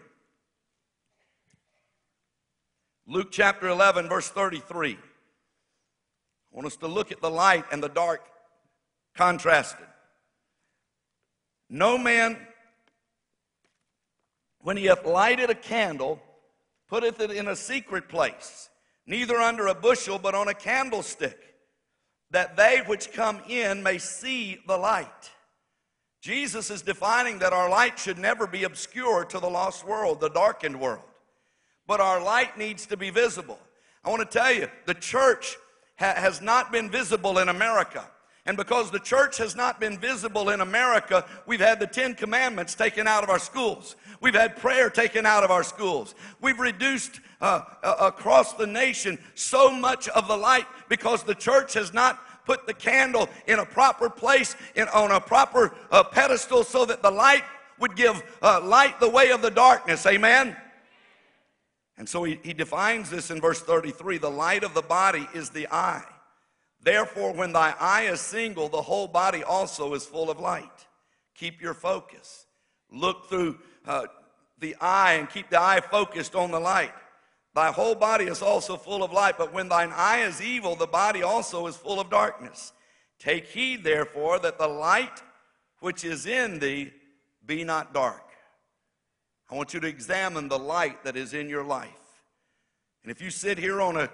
Luke 3.08 3.30
chapter 3.32 3.68
11, 3.70 4.10
verse 4.10 4.30
33. 4.30 4.98
I 6.54 6.56
want 6.56 6.68
us 6.68 6.76
to 6.78 6.88
look 6.88 7.12
at 7.12 7.20
the 7.20 7.32
light 7.32 7.66
and 7.72 7.82
the 7.82 7.90
dark 7.90 8.22
contrasted. 9.16 9.88
No 11.70 11.98
man, 11.98 12.38
when 14.60 14.78
he 14.78 14.86
hath 14.86 15.06
lighted 15.06 15.50
a 15.50 15.56
candle, 15.56 16.22
putteth 16.88 17.20
it 17.20 17.32
in 17.32 17.48
a 17.48 17.56
secret 17.56 18.08
place, 18.08 18.70
neither 19.08 19.38
under 19.38 19.66
a 19.66 19.74
bushel, 19.74 20.20
but 20.20 20.36
on 20.36 20.48
a 20.48 20.54
candlestick, 20.54 21.40
that 22.30 22.56
they 22.56 22.82
which 22.86 23.12
come 23.14 23.42
in 23.50 23.82
may 23.82 23.98
see 23.98 24.60
the 24.68 24.78
light. 24.78 25.32
Jesus 26.22 26.70
is 26.70 26.84
defining 26.84 27.40
that 27.40 27.52
our 27.52 27.70
light 27.70 27.98
should 27.98 28.18
never 28.20 28.46
be 28.46 28.64
obscure 28.64 29.26
to 29.26 29.40
the 29.40 29.50
lost 29.50 29.86
world, 29.86 30.22
the 30.22 30.30
darkened 30.30 30.80
world. 30.80 31.04
But 31.88 32.00
our 32.00 32.24
light 32.24 32.58
needs 32.58 32.86
to 32.88 32.98
be 32.98 33.10
visible. 33.10 33.60
I 34.06 34.10
want 34.10 34.22
to 34.22 34.38
tell 34.38 34.52
you, 34.52 34.68
the 34.86 34.94
church 34.94 35.58
ha- 35.98 36.16
has 36.16 36.42
not 36.42 36.72
been 36.72 36.90
visible 36.90 37.40
in 37.40 37.50
America. 37.50 38.10
And 38.46 38.58
because 38.58 38.92
the 38.92 39.00
church 39.00 39.38
has 39.38 39.56
not 39.56 39.80
been 39.80 39.98
visible 39.98 40.50
in 40.50 40.60
America, 40.60 41.26
we've 41.46 41.62
had 41.62 41.80
the 41.80 41.88
Ten 41.88 42.14
Commandments 42.14 42.76
taken 42.76 43.08
out 43.08 43.24
of 43.24 43.30
our 43.30 43.40
schools. 43.40 43.96
We've 44.20 44.34
had 44.34 44.58
prayer 44.58 44.90
taken 44.90 45.26
out 45.26 45.44
of 45.44 45.52
our 45.52 45.64
schools. 45.64 46.14
We've 46.42 46.60
reduced 46.60 47.22
uh, 47.40 47.62
uh, 47.82 47.96
across 48.02 48.54
the 48.54 48.68
nation 48.68 49.18
so 49.36 49.72
much 49.72 50.10
of 50.10 50.28
the 50.28 50.36
light 50.36 50.66
because 50.90 51.24
the 51.24 51.36
church 51.36 51.74
has 51.76 51.94
not 51.94 52.20
put 52.46 52.68
the 52.68 52.74
candle 52.74 53.30
in 53.48 53.60
a 53.60 53.66
proper 53.66 54.10
place, 54.10 54.58
in, 54.76 54.90
on 54.90 55.12
a 55.12 55.22
proper 55.22 55.74
uh, 55.92 56.04
pedestal, 56.04 56.66
so 56.66 56.84
that 56.84 57.02
the 57.02 57.12
light 57.12 57.44
would 57.80 57.96
give 57.96 58.22
uh, 58.42 58.60
light 58.62 59.00
the 59.00 59.10
way 59.10 59.32
of 59.32 59.42
the 59.42 59.52
darkness. 59.52 60.06
Amen? 60.06 60.56
And 61.98 62.10
so 62.10 62.24
he, 62.24 62.40
he 62.44 62.54
defines 62.54 63.10
this 63.10 63.30
in 63.30 63.40
verse 63.40 63.62
33 63.62 64.18
the 64.18 64.30
light 64.30 64.64
of 64.64 64.74
the 64.74 64.82
body 64.82 65.28
is 65.34 65.50
the 65.50 65.68
eye. 65.72 66.06
Therefore, 66.82 67.34
when 67.34 67.54
thy 67.54 67.74
eye 67.80 68.04
is 68.04 68.20
single, 68.20 68.68
the 68.68 68.82
whole 68.82 69.08
body 69.08 69.44
also 69.44 69.94
is 69.94 70.06
full 70.06 70.30
of 70.30 70.40
light. 70.40 70.88
Keep 71.36 71.62
your 71.62 71.74
focus. 71.74 72.46
Look 72.92 73.30
through 73.30 73.58
uh, 73.86 74.08
the 74.60 74.76
eye 74.82 75.14
and 75.14 75.30
keep 75.30 75.50
the 75.50 75.62
eye 75.62 75.82
focused 75.82 76.36
on 76.36 76.52
the 76.52 76.60
light. 76.60 76.94
Thy 77.56 77.72
whole 77.72 77.96
body 77.96 78.26
is 78.26 78.42
also 78.42 78.78
full 78.78 79.04
of 79.04 79.14
light, 79.14 79.38
but 79.38 79.54
when 79.54 79.70
thine 79.70 79.92
eye 79.94 80.22
is 80.22 80.42
evil, 80.42 80.76
the 80.76 80.88
body 80.88 81.22
also 81.22 81.68
is 81.68 81.78
full 81.78 82.00
of 82.00 82.10
darkness. 82.10 82.74
Take 83.20 83.48
heed, 83.48 83.84
therefore, 83.84 84.40
that 84.40 84.58
the 84.58 84.68
light 84.68 85.22
which 85.80 86.04
is 86.04 86.26
in 86.26 86.60
thee 86.60 86.92
be 87.46 87.64
not 87.64 87.94
dark. 87.94 88.24
I 89.54 89.56
want 89.56 89.76
you 89.76 89.80
to 89.82 89.88
examine 89.88 90.48
the 90.48 90.58
light 90.58 91.04
that 91.04 91.16
is 91.16 91.36
in 91.36 91.48
your 91.48 91.64
life. 91.64 92.24
And 93.04 93.12
if 93.12 93.22
you 93.22 93.30
sit 93.30 93.60
here 93.60 93.82
on 93.82 93.98
a 93.98 94.10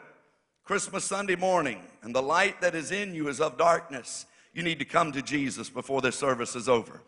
Christmas 0.65 1.05
Sunday 1.05 1.37
morning 1.37 1.81
and 2.03 2.13
the 2.13 2.21
light 2.21 2.59
that 2.59 2.75
is 2.75 2.91
in 2.91 3.15
you 3.15 3.29
is 3.29 3.39
of 3.39 3.57
darkness, 3.57 4.25
you 4.53 4.63
need 4.63 4.79
to 4.79 4.85
come 4.85 5.13
to 5.13 5.21
Jesus 5.21 5.69
before 5.69 6.01
this 6.01 6.17
service 6.17 6.57
is 6.57 6.67
over. 6.67 7.03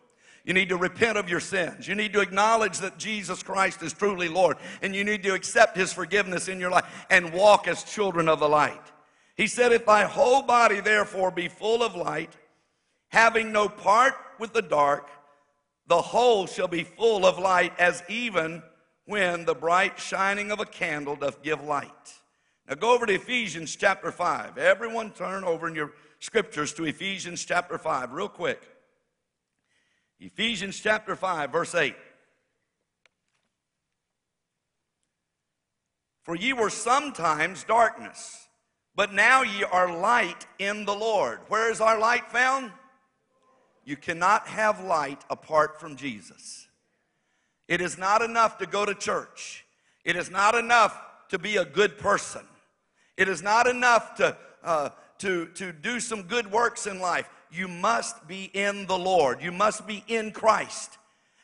You 0.46 0.54
need 0.54 0.70
to 0.70 0.78
repent 0.78 1.18
of 1.18 1.28
your 1.28 1.42
sins. 1.42 1.90
You 1.90 1.94
need 1.94 2.14
to 2.14 2.22
acknowledge 2.22 2.78
that 2.80 2.98
Jesus 2.98 3.44
Christ 3.44 3.84
is 3.84 3.92
truly 3.92 4.30
Lord. 4.30 4.56
And 4.82 4.96
you 4.96 5.04
need 5.04 5.24
to 5.24 5.34
accept 5.34 5.76
his 5.76 5.92
forgiveness 5.92 6.48
in 6.48 6.58
your 6.58 6.72
life 6.72 6.86
and 7.10 7.34
walk 7.34 7.68
as 7.68 7.84
children 7.84 8.30
of 8.30 8.40
the 8.40 8.48
light. 8.48 8.94
He 9.36 9.48
said, 9.48 9.74
If 9.74 9.86
thy 9.86 10.06
whole 10.06 10.42
body 10.42 10.80
therefore 10.80 11.32
be 11.32 11.50
full 11.50 11.84
of 11.84 11.98
light, 11.98 12.32
having 13.10 13.52
no 13.52 13.68
part 13.68 14.14
with 14.40 14.54
the 14.54 14.62
dark, 14.62 15.10
the 15.92 16.02
whole 16.02 16.48
shall 16.48 16.70
be 16.70 16.86
full 16.86 17.26
of 17.26 17.38
light, 17.38 17.78
as 17.78 18.02
even 18.08 18.64
when 19.04 19.44
the 19.44 19.54
bright 19.54 20.00
shining 20.00 20.50
of 20.50 20.62
a 20.62 20.66
candle 20.66 21.18
doth 21.18 21.44
give 21.44 21.62
light. 21.62 22.14
Now 22.66 22.76
go 22.76 22.96
over 22.96 23.06
to 23.06 23.14
Ephesians 23.14 23.76
chapter 23.76 24.10
5. 24.10 24.58
Everyone 24.58 25.12
turn 25.12 25.44
over 25.44 25.68
in 25.68 25.76
your 25.76 25.92
scriptures 26.20 26.74
to 26.76 26.86
Ephesians 26.86 27.44
chapter 27.44 27.78
5, 27.78 28.14
real 28.14 28.30
quick. 28.30 28.62
Ephesians 30.18 30.80
chapter 30.80 31.14
5, 31.14 31.52
verse 31.52 31.76
8. 31.76 31.94
For 36.24 36.38
ye 36.38 36.54
were 36.54 36.70
sometimes 36.70 37.66
darkness, 37.66 38.48
but 38.96 39.14
now 39.14 39.42
ye 39.42 39.66
are 39.66 39.94
light 39.94 40.48
in 40.58 40.86
the 40.86 40.96
Lord. 40.96 41.40
Where 41.50 41.70
is 41.70 41.82
our 41.82 42.00
light 42.00 42.32
found? 42.32 42.72
You 43.92 43.98
cannot 43.98 44.48
have 44.48 44.82
light 44.86 45.22
apart 45.30 45.78
from 45.78 45.98
Jesus. 45.98 46.66
It 47.68 47.82
is 47.82 47.98
not 47.98 48.22
enough 48.22 48.58
to 48.60 48.66
go 48.66 48.86
to 48.86 48.96
church. 48.96 49.66
It 50.06 50.16
is 50.16 50.32
not 50.32 50.56
enough 50.56 50.98
to 51.28 51.38
be 51.38 51.58
a 51.58 51.66
good 51.66 51.98
person. 51.98 52.44
It 53.18 53.28
is 53.28 53.44
not 53.44 53.68
enough 53.68 54.16
to, 54.16 54.38
uh, 54.64 54.92
to, 55.18 55.48
to 55.56 55.74
do 55.74 56.00
some 56.00 56.22
good 56.22 56.50
works 56.50 56.88
in 56.88 57.02
life. 57.02 57.30
You 57.52 57.68
must 57.68 58.30
be 58.30 58.46
in 58.54 58.86
the 58.86 58.98
Lord. 58.98 59.42
You 59.42 59.52
must 59.52 59.86
be 59.86 60.06
in 60.08 60.32
Christ. 60.32 60.98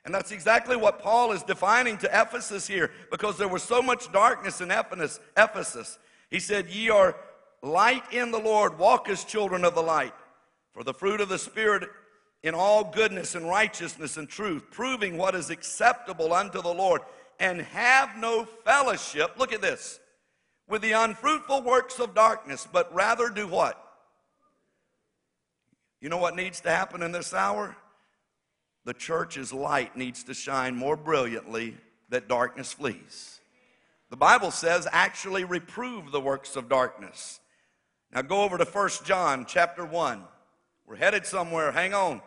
And 0.05 0.15
that's 0.15 0.31
exactly 0.31 0.77
what 0.77 0.99
Paul 0.99 1.33
is 1.33 1.43
defining 1.43 1.97
to 1.97 2.07
Ephesus 2.07 2.65
here 2.65 2.91
because 3.11 3.37
there 3.37 3.49
was 3.49 3.61
so 3.61 3.81
much 3.81 4.09
darkness 4.13 4.61
in 4.61 4.71
Ephesus. 4.71 5.99
He 6.31 6.39
said, 6.39 6.69
Ye 6.69 6.89
are 6.91 7.17
light 7.61 8.03
in 8.13 8.31
the 8.31 8.39
Lord, 8.39 8.79
walk 8.79 9.09
as 9.09 9.25
children 9.25 9.65
of 9.65 9.75
the 9.75 9.83
light. 9.83 10.13
For 10.71 10.85
the 10.85 10.93
fruit 10.93 11.19
of 11.19 11.27
the 11.27 11.39
Spirit 11.39 11.89
in 12.43 12.53
all 12.53 12.83
goodness 12.83 13.35
and 13.35 13.47
righteousness 13.47 14.17
and 14.17 14.29
truth, 14.29 14.65
proving 14.71 15.17
what 15.17 15.35
is 15.35 15.49
acceptable 15.49 16.33
unto 16.33 16.61
the 16.61 16.73
Lord, 16.73 17.01
and 17.39 17.61
have 17.61 18.17
no 18.17 18.45
fellowship. 18.45 19.31
Look 19.37 19.53
at 19.53 19.61
this 19.61 19.99
with 20.67 20.81
the 20.81 20.91
unfruitful 20.91 21.61
works 21.61 21.99
of 21.99 22.13
darkness, 22.13 22.67
but 22.71 22.93
rather 22.93 23.29
do 23.29 23.47
what? 23.47 23.83
You 26.01 26.09
know 26.09 26.17
what 26.17 26.35
needs 26.35 26.61
to 26.61 26.69
happen 26.69 27.01
in 27.01 27.11
this 27.11 27.33
hour? 27.33 27.75
The 28.85 28.93
church's 28.93 29.51
light 29.51 29.97
needs 29.97 30.23
to 30.25 30.33
shine 30.33 30.75
more 30.75 30.95
brilliantly 30.95 31.75
that 32.09 32.27
darkness 32.27 32.71
flees. 32.71 33.39
The 34.09 34.17
Bible 34.17 34.51
says, 34.51 34.87
actually 34.91 35.43
reprove 35.43 36.11
the 36.11 36.21
works 36.21 36.55
of 36.55 36.69
darkness. 36.69 37.39
Now 38.13 38.21
go 38.21 38.43
over 38.43 38.57
to 38.57 38.63
1 38.63 38.89
John 39.03 39.45
chapter 39.45 39.83
1. 39.83 40.23
We're 40.87 40.95
headed 40.95 41.25
somewhere. 41.25 41.71
Hang 41.71 41.93
on. 41.93 42.21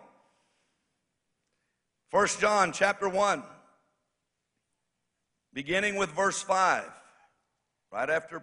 1 2.10 2.26
John 2.40 2.72
chapter 2.72 3.08
1, 3.08 3.42
beginning 5.54 5.96
with 5.96 6.10
verse 6.10 6.42
5 6.42 6.84
right 7.90 8.10
after 8.10 8.42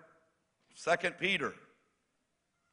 Second 0.73 1.15
Peter. 1.19 1.53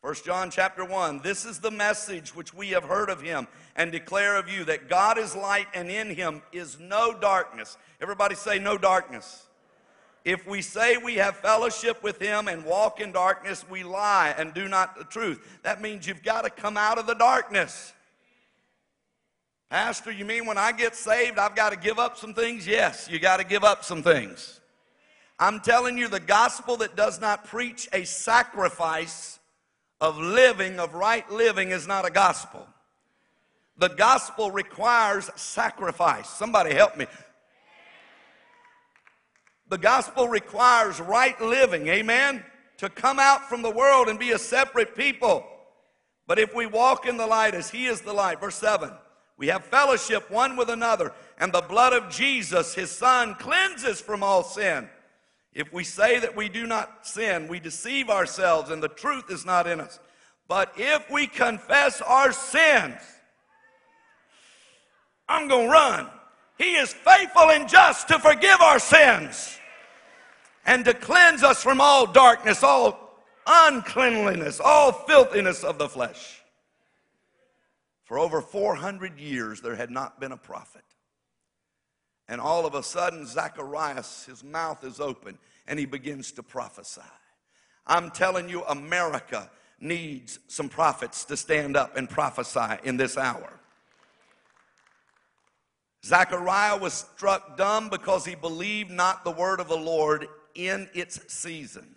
First 0.01 0.25
John 0.25 0.51
chapter 0.51 0.85
1 0.85 1.21
This 1.23 1.45
is 1.45 1.59
the 1.59 1.71
message 1.71 2.35
which 2.35 2.55
we 2.55 2.69
have 2.69 2.85
heard 2.85 3.11
of 3.11 3.21
him 3.21 3.49
and 3.75 3.91
declare 3.91 4.37
of 4.37 4.49
you 4.49 4.65
that 4.65 4.89
God 4.89 5.19
is 5.19 5.35
light 5.35 5.67
and 5.75 5.91
in 5.91 6.15
him 6.15 6.43
is 6.53 6.79
no 6.79 7.13
darkness. 7.13 7.77
Everybody 8.01 8.37
say, 8.37 8.59
no 8.59 8.79
darkness. 8.79 9.47
If 10.25 10.47
we 10.47 10.63
say 10.63 10.97
we 10.97 11.17
have 11.17 11.37
fellowship 11.37 12.03
with 12.03 12.19
him 12.19 12.49
and 12.49 12.65
walk 12.65 12.99
in 13.01 13.13
darkness, 13.13 13.65
we 13.69 13.83
lie 13.83 14.35
and 14.39 14.55
do 14.55 14.69
not 14.69 14.97
the 14.97 15.05
truth. 15.05 15.61
That 15.63 15.83
means 15.83 16.07
you've 16.07 16.23
got 16.23 16.43
to 16.43 16.51
come 16.51 16.79
out 16.79 16.99
of 16.99 17.07
the 17.07 17.15
darkness. 17.15 17.93
Pastor, 19.69 20.11
you 20.11 20.25
mean 20.25 20.47
when 20.47 20.57
I 20.57 20.73
get 20.73 20.95
saved, 20.95 21.39
I've 21.39 21.55
got 21.55 21.71
to 21.71 21.79
give 21.79 21.99
up 21.99 22.17
some 22.17 22.33
things? 22.33 22.67
Yes, 22.67 23.09
you 23.11 23.19
got 23.19 23.37
to 23.39 23.45
give 23.45 23.65
up 23.65 23.85
some 23.85 24.03
things. 24.03 24.61
I'm 25.39 25.61
telling 25.61 25.99
you, 25.99 26.09
the 26.09 26.21
gospel 26.21 26.77
that 26.79 26.97
does 26.97 27.21
not 27.21 27.45
preach 27.45 27.89
a 27.93 28.05
sacrifice 28.05 29.39
of 30.01 30.17
living, 30.17 30.79
of 30.79 30.95
right 30.95 31.29
living, 31.31 31.71
is 31.71 31.87
not 31.87 32.07
a 32.07 32.11
gospel. 32.11 32.67
The 33.77 33.89
gospel 33.89 34.51
requires 34.51 35.29
sacrifice. 35.35 36.31
Somebody 36.31 36.73
help 36.73 36.97
me. 36.97 37.07
The 39.69 39.79
gospel 39.79 40.29
requires 40.29 41.01
right 41.01 41.41
living, 41.41 41.89
amen? 41.89 42.45
To 42.79 42.89
come 42.89 43.19
out 43.19 43.49
from 43.49 43.63
the 43.63 43.71
world 43.71 44.09
and 44.09 44.19
be 44.19 44.33
a 44.33 44.39
separate 44.39 44.95
people. 44.95 45.47
But 46.27 46.39
if 46.39 46.55
we 46.55 46.67
walk 46.67 47.07
in 47.07 47.17
the 47.17 47.27
light 47.27 47.55
as 47.55 47.71
He 47.71 47.87
is 47.87 48.01
the 48.01 48.13
light, 48.13 48.41
verse 48.41 48.57
7, 48.57 48.91
we 49.37 49.49
have 49.49 49.65
fellowship 49.65 50.31
one 50.31 50.57
with 50.57 50.71
another, 50.71 51.13
and 51.39 51.53
the 51.53 51.61
blood 51.61 51.93
of 51.93 52.09
Jesus, 52.11 52.75
His 52.75 52.91
Son, 52.91 53.35
cleanses 53.35 54.01
from 54.01 54.23
all 54.23 54.43
sin. 54.43 54.89
If 55.55 55.73
we 55.73 55.85
say 55.85 56.19
that 56.19 56.37
we 56.37 56.49
do 56.49 56.67
not 56.67 57.07
sin, 57.07 57.47
we 57.47 57.61
deceive 57.61 58.11
ourselves 58.11 58.71
and 58.71 58.83
the 58.83 58.89
truth 58.89 59.31
is 59.31 59.47
not 59.47 59.69
in 59.69 59.81
us. 59.81 60.01
But 60.49 60.73
if 60.77 61.09
we 61.11 61.27
confess 61.27 62.01
our 62.03 62.33
sins, 62.33 63.01
I'm 65.29 65.49
going 65.49 65.67
to 65.67 65.73
run. 65.73 66.11
He 66.57 66.75
is 66.77 66.93
faithful 66.93 67.51
and 67.51 67.69
just 67.69 68.09
to 68.09 68.19
forgive 68.19 68.61
our 68.61 68.79
sins 68.79 69.59
and 70.67 70.85
to 70.85 70.95
cleanse 70.95 71.43
us 71.43 71.63
from 71.63 71.81
all 71.81 72.07
darkness, 72.07 72.63
all 72.63 73.23
uncleanliness, 73.47 74.61
all 74.61 74.93
filthiness 74.93 75.65
of 75.65 75.79
the 75.79 75.89
flesh. 75.89 76.43
For 78.05 78.19
over 78.19 78.41
400 78.41 79.19
years, 79.19 79.61
there 79.61 79.75
had 79.75 79.91
not 79.91 80.21
been 80.21 80.33
a 80.33 80.37
prophet. 80.37 80.83
And 82.29 82.41
all 82.41 82.65
of 82.65 82.75
a 82.75 82.83
sudden, 82.83 83.27
Zacharias, 83.27 84.25
his 84.27 84.45
mouth 84.45 84.85
is 84.85 85.01
open 85.01 85.39
and 85.67 85.79
he 85.79 85.87
begins 85.87 86.33
to 86.33 86.43
prophesy. 86.43 87.01
I'm 87.87 88.11
telling 88.11 88.49
you, 88.49 88.63
America 88.65 89.51
needs 89.81 90.39
some 90.49 90.69
prophets 90.69 91.25
to 91.27 91.37
stand 91.37 91.77
up 91.77 91.97
and 91.97 92.09
prophesy 92.09 92.79
in 92.85 92.97
this 92.97 93.19
hour. 93.19 93.61
Zechariah 96.05 96.77
was 96.77 96.93
struck 96.93 97.57
dumb 97.57 97.89
because 97.89 98.27
he 98.27 98.35
believed 98.35 98.91
not 98.91 99.25
the 99.25 99.31
word 99.31 99.59
of 99.59 99.69
the 99.69 99.77
Lord 99.77 100.29
in 100.55 100.87
its 100.93 101.33
season. 101.33 101.97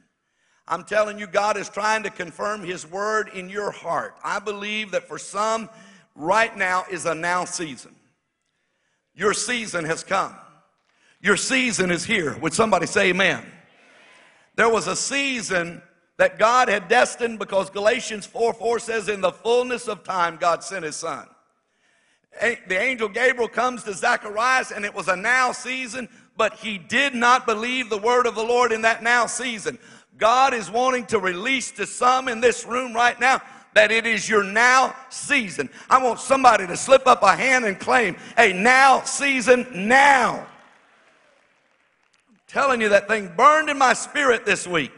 I'm 0.66 0.86
telling 0.86 1.20
you, 1.20 1.28
God 1.28 1.58
is 1.58 1.68
trying 1.68 2.04
to 2.04 2.10
confirm 2.10 2.64
his 2.64 2.90
word 2.90 3.30
in 3.34 3.50
your 3.50 3.72
heart. 3.72 4.16
I 4.24 4.40
believe 4.40 4.92
that 4.92 5.08
for 5.08 5.18
some, 5.18 5.70
right 6.16 6.56
now 6.56 6.86
is 6.90 7.06
a 7.06 7.14
now 7.14 7.44
season. 7.44 7.96
Your 9.14 9.34
season 9.34 9.84
has 9.84 10.04
come. 10.04 10.36
Your 11.20 11.36
season 11.36 11.92
is 11.92 12.06
here. 12.06 12.38
Would 12.38 12.54
somebody 12.54 12.86
say 12.86 13.10
amen? 13.10 13.46
There 14.56 14.70
was 14.70 14.88
a 14.88 14.96
season 14.96 15.82
that 16.18 16.40
God 16.40 16.70
had 16.70 16.88
destined 16.88 17.40
because 17.40 17.70
Galatians 17.70 18.26
4 18.26 18.54
4 18.54 18.80
says, 18.80 19.10
In 19.10 19.22
the 19.22 19.32
fullness 19.32 19.88
of 19.88 20.04
time, 20.04 20.38
God 20.38 20.64
sent 20.64 20.86
his 20.86 20.96
son. 20.96 21.28
The 22.40 22.80
angel 22.80 23.10
Gabriel 23.10 23.48
comes 23.48 23.84
to 23.84 23.94
Zacharias, 23.94 24.72
and 24.72 24.86
it 24.86 24.94
was 24.94 25.08
a 25.08 25.16
now 25.16 25.52
season, 25.52 26.10
but 26.36 26.54
he 26.56 26.78
did 26.78 27.16
not 27.16 27.46
believe 27.46 27.90
the 27.90 27.98
word 27.98 28.26
of 28.26 28.36
the 28.36 28.44
Lord 28.44 28.72
in 28.72 28.82
that 28.84 29.04
now 29.04 29.26
season. 29.26 29.80
God 30.18 30.54
is 30.54 30.70
wanting 30.70 31.06
to 31.08 31.20
release 31.20 31.72
to 31.72 31.86
some 31.86 32.28
in 32.28 32.42
this 32.42 32.66
room 32.66 32.94
right 32.94 33.20
now 33.20 33.42
that 33.74 33.92
it 33.92 34.08
is 34.08 34.28
your 34.28 34.44
now 34.44 34.96
season. 35.10 35.70
I 35.90 36.04
want 36.04 36.20
somebody 36.20 36.66
to 36.66 36.76
slip 36.76 37.06
up 37.06 37.22
a 37.22 37.36
hand 37.36 37.66
and 37.66 37.80
claim 37.80 38.18
a 38.38 38.52
now 38.52 39.02
season 39.04 39.68
now. 39.72 40.48
I'm 42.30 42.40
telling 42.48 42.82
you, 42.82 42.90
that 42.90 43.08
thing 43.08 43.32
burned 43.38 43.70
in 43.70 43.78
my 43.78 43.94
spirit 43.94 44.46
this 44.46 44.66
week. 44.66 44.92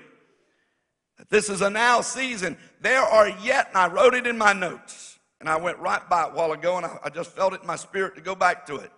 This 1.30 1.50
is 1.50 1.62
a 1.62 1.70
now 1.70 2.00
season. 2.02 2.58
There 2.82 3.02
are 3.02 3.28
yet, 3.28 3.68
and 3.68 3.78
I 3.78 3.88
wrote 3.88 4.14
it 4.14 4.26
in 4.26 4.38
my 4.38 4.54
notes, 4.54 5.19
and 5.40 5.50
I 5.50 5.58
went 5.58 5.78
right 5.80 6.08
by 6.10 6.26
it 6.26 6.32
a 6.32 6.36
while 6.36 6.52
ago, 6.52 6.78
and 6.78 6.86
I, 6.86 6.98
I 7.06 7.10
just 7.10 7.32
felt 7.32 7.54
it 7.54 7.62
in 7.62 7.68
my 7.68 7.76
spirit 7.76 8.16
to 8.16 8.22
go 8.22 8.36
back 8.36 8.66
to 8.68 8.76
it. 8.76 8.92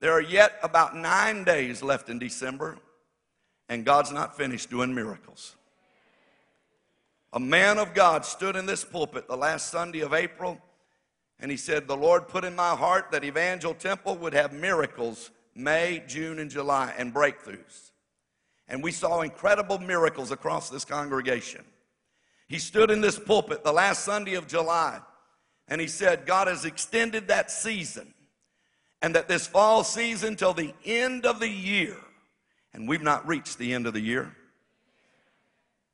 There 0.00 0.12
are 0.12 0.20
yet 0.20 0.58
about 0.62 0.96
nine 0.96 1.44
days 1.44 1.82
left 1.82 2.08
in 2.08 2.18
December, 2.18 2.76
and 3.68 3.84
God's 3.84 4.12
not 4.12 4.36
finished 4.36 4.70
doing 4.70 4.94
miracles. 4.94 5.56
A 7.32 7.40
man 7.40 7.78
of 7.78 7.94
God 7.94 8.24
stood 8.24 8.54
in 8.54 8.66
this 8.66 8.84
pulpit 8.84 9.26
the 9.26 9.36
last 9.36 9.70
Sunday 9.70 10.00
of 10.00 10.12
April, 10.12 10.60
and 11.40 11.50
he 11.50 11.56
said, 11.56 11.86
The 11.86 11.96
Lord 11.96 12.28
put 12.28 12.44
in 12.44 12.54
my 12.54 12.70
heart 12.76 13.10
that 13.10 13.24
Evangel 13.24 13.74
Temple 13.74 14.16
would 14.18 14.34
have 14.34 14.52
miracles 14.52 15.30
May, 15.54 16.02
June, 16.06 16.38
and 16.38 16.50
July 16.50 16.92
and 16.98 17.14
breakthroughs. 17.14 17.90
And 18.68 18.82
we 18.82 18.92
saw 18.92 19.20
incredible 19.20 19.78
miracles 19.78 20.30
across 20.30 20.70
this 20.70 20.84
congregation. 20.84 21.64
He 22.48 22.58
stood 22.58 22.90
in 22.90 23.00
this 23.00 23.18
pulpit 23.18 23.62
the 23.62 23.72
last 23.72 24.04
Sunday 24.04 24.34
of 24.34 24.46
July, 24.46 25.00
and 25.68 25.80
he 25.80 25.86
said, 25.86 26.26
God 26.26 26.46
has 26.48 26.64
extended 26.64 27.28
that 27.28 27.50
season. 27.50 28.12
and 29.04 29.14
that 29.14 29.28
this 29.28 29.46
fall 29.46 29.84
season 29.84 30.34
till 30.34 30.54
the 30.54 30.72
end 30.86 31.26
of 31.26 31.38
the 31.38 31.48
year, 31.48 31.94
and 32.72 32.88
we've 32.88 33.02
not 33.02 33.28
reached 33.28 33.58
the 33.58 33.74
end 33.74 33.86
of 33.86 33.92
the 33.92 34.00
year. 34.00 34.34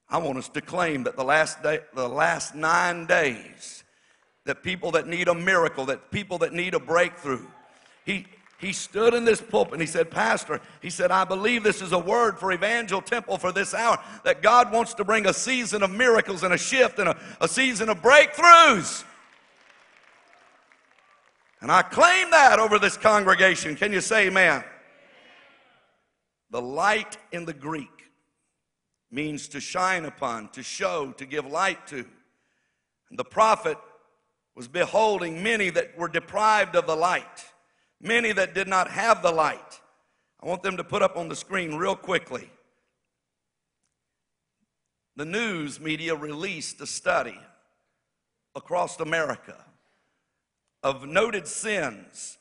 I 0.09 0.19
want 0.19 0.39
us 0.39 0.49
to 0.51 0.61
claim 0.61 1.03
that 1.03 1.17
the 1.17 1.25
last 1.25 1.61
day, 1.61 1.81
the 1.93 2.09
last 2.09 2.55
nine 2.55 3.07
days, 3.07 3.83
that 4.45 4.63
people 4.63 4.93
that 4.93 5.09
need 5.09 5.27
a 5.27 5.35
miracle, 5.35 5.87
that 5.87 6.13
people 6.13 6.39
that 6.39 6.53
need 6.53 6.75
a 6.75 6.79
breakthrough, 6.79 7.45
he, 8.05 8.27
he 8.61 8.73
stood 8.73 9.13
in 9.13 9.25
this 9.25 9.41
pulpit 9.41 9.73
and 9.75 9.83
he 9.83 9.89
said, 9.89 10.09
Pastor, 10.09 10.61
he 10.81 10.89
said, 10.89 11.11
I 11.11 11.25
believe 11.25 11.65
this 11.65 11.83
is 11.83 11.91
a 11.91 11.99
word 11.99 12.39
for 12.39 12.53
Evangel 12.53 13.03
Temple 13.03 13.39
for 13.39 13.51
this 13.51 13.75
hour, 13.75 13.99
that 14.25 14.41
God 14.41 14.73
wants 14.73 14.95
to 14.95 15.05
bring 15.05 15.27
a 15.27 15.35
season 15.35 15.83
of 15.83 15.91
miracles 15.91 16.45
and 16.45 16.55
a 16.55 16.59
shift 16.59 17.01
and 17.01 17.09
a, 17.09 17.19
a 17.41 17.49
season 17.49 17.89
of 17.89 18.01
breakthroughs. 18.01 19.05
And 21.61 21.71
I 21.71 21.83
claim 21.83 22.31
that 22.31 22.59
over 22.59 22.79
this 22.79 22.97
congregation. 22.97 23.77
Can 23.77 23.93
you 23.93 24.01
say 24.01 24.29
amen? 24.29 24.65
The 26.51 26.61
light 26.61 27.19
in 27.33 27.45
the 27.45 27.53
Greek 27.53 28.11
means 29.11 29.49
to 29.49 29.61
shine 29.61 30.05
upon, 30.05 30.49
to 30.51 30.63
show, 30.63 31.13
to 31.13 31.27
give 31.27 31.47
light 31.47 31.87
to. 31.89 32.05
And 33.11 33.19
the 33.19 33.25
prophet 33.25 33.77
was 34.55 34.69
beholding 34.69 35.43
many 35.43 35.71
that 35.71 35.97
were 35.99 36.09
deprived 36.09 36.77
of 36.77 36.87
the 36.87 36.97
light, 36.97 37.45
many 38.01 38.33
that 38.33 38.55
did 38.55 38.69
not 38.69 38.91
have 38.91 39.23
the 39.23 39.31
light. 39.31 39.81
I 40.43 40.47
want 40.47 40.63
them 40.63 40.77
to 40.79 40.85
put 40.85 41.03
up 41.03 41.17
on 41.17 41.29
the 41.29 41.37
screen 41.37 41.75
real 41.75 41.97
quickly. 41.97 42.51
The 45.17 45.25
news 45.27 45.79
media 45.79 46.15
released 46.15 46.81
a 46.81 46.87
study 46.87 47.39
across 48.55 48.99
America 48.99 49.57
of 50.83 51.07
noted 51.07 51.47
sins 51.47 52.39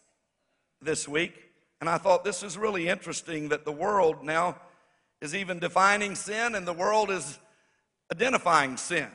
this 0.82 1.08
week. 1.08 1.34
And 1.82 1.90
I 1.90 1.98
thought 1.98 2.24
this 2.24 2.44
is 2.44 2.58
really 2.58 2.88
interesting 2.88 3.50
that 3.50 3.66
the 3.66 3.72
world 3.72 4.24
now 4.24 4.58
is 5.22 5.36
even 5.36 5.60
defining 5.60 6.16
sin 6.16 6.56
and 6.56 6.68
the 6.68 6.74
world 6.74 7.10
is 7.12 7.40
identifying 8.12 8.78
sin. 8.78 9.10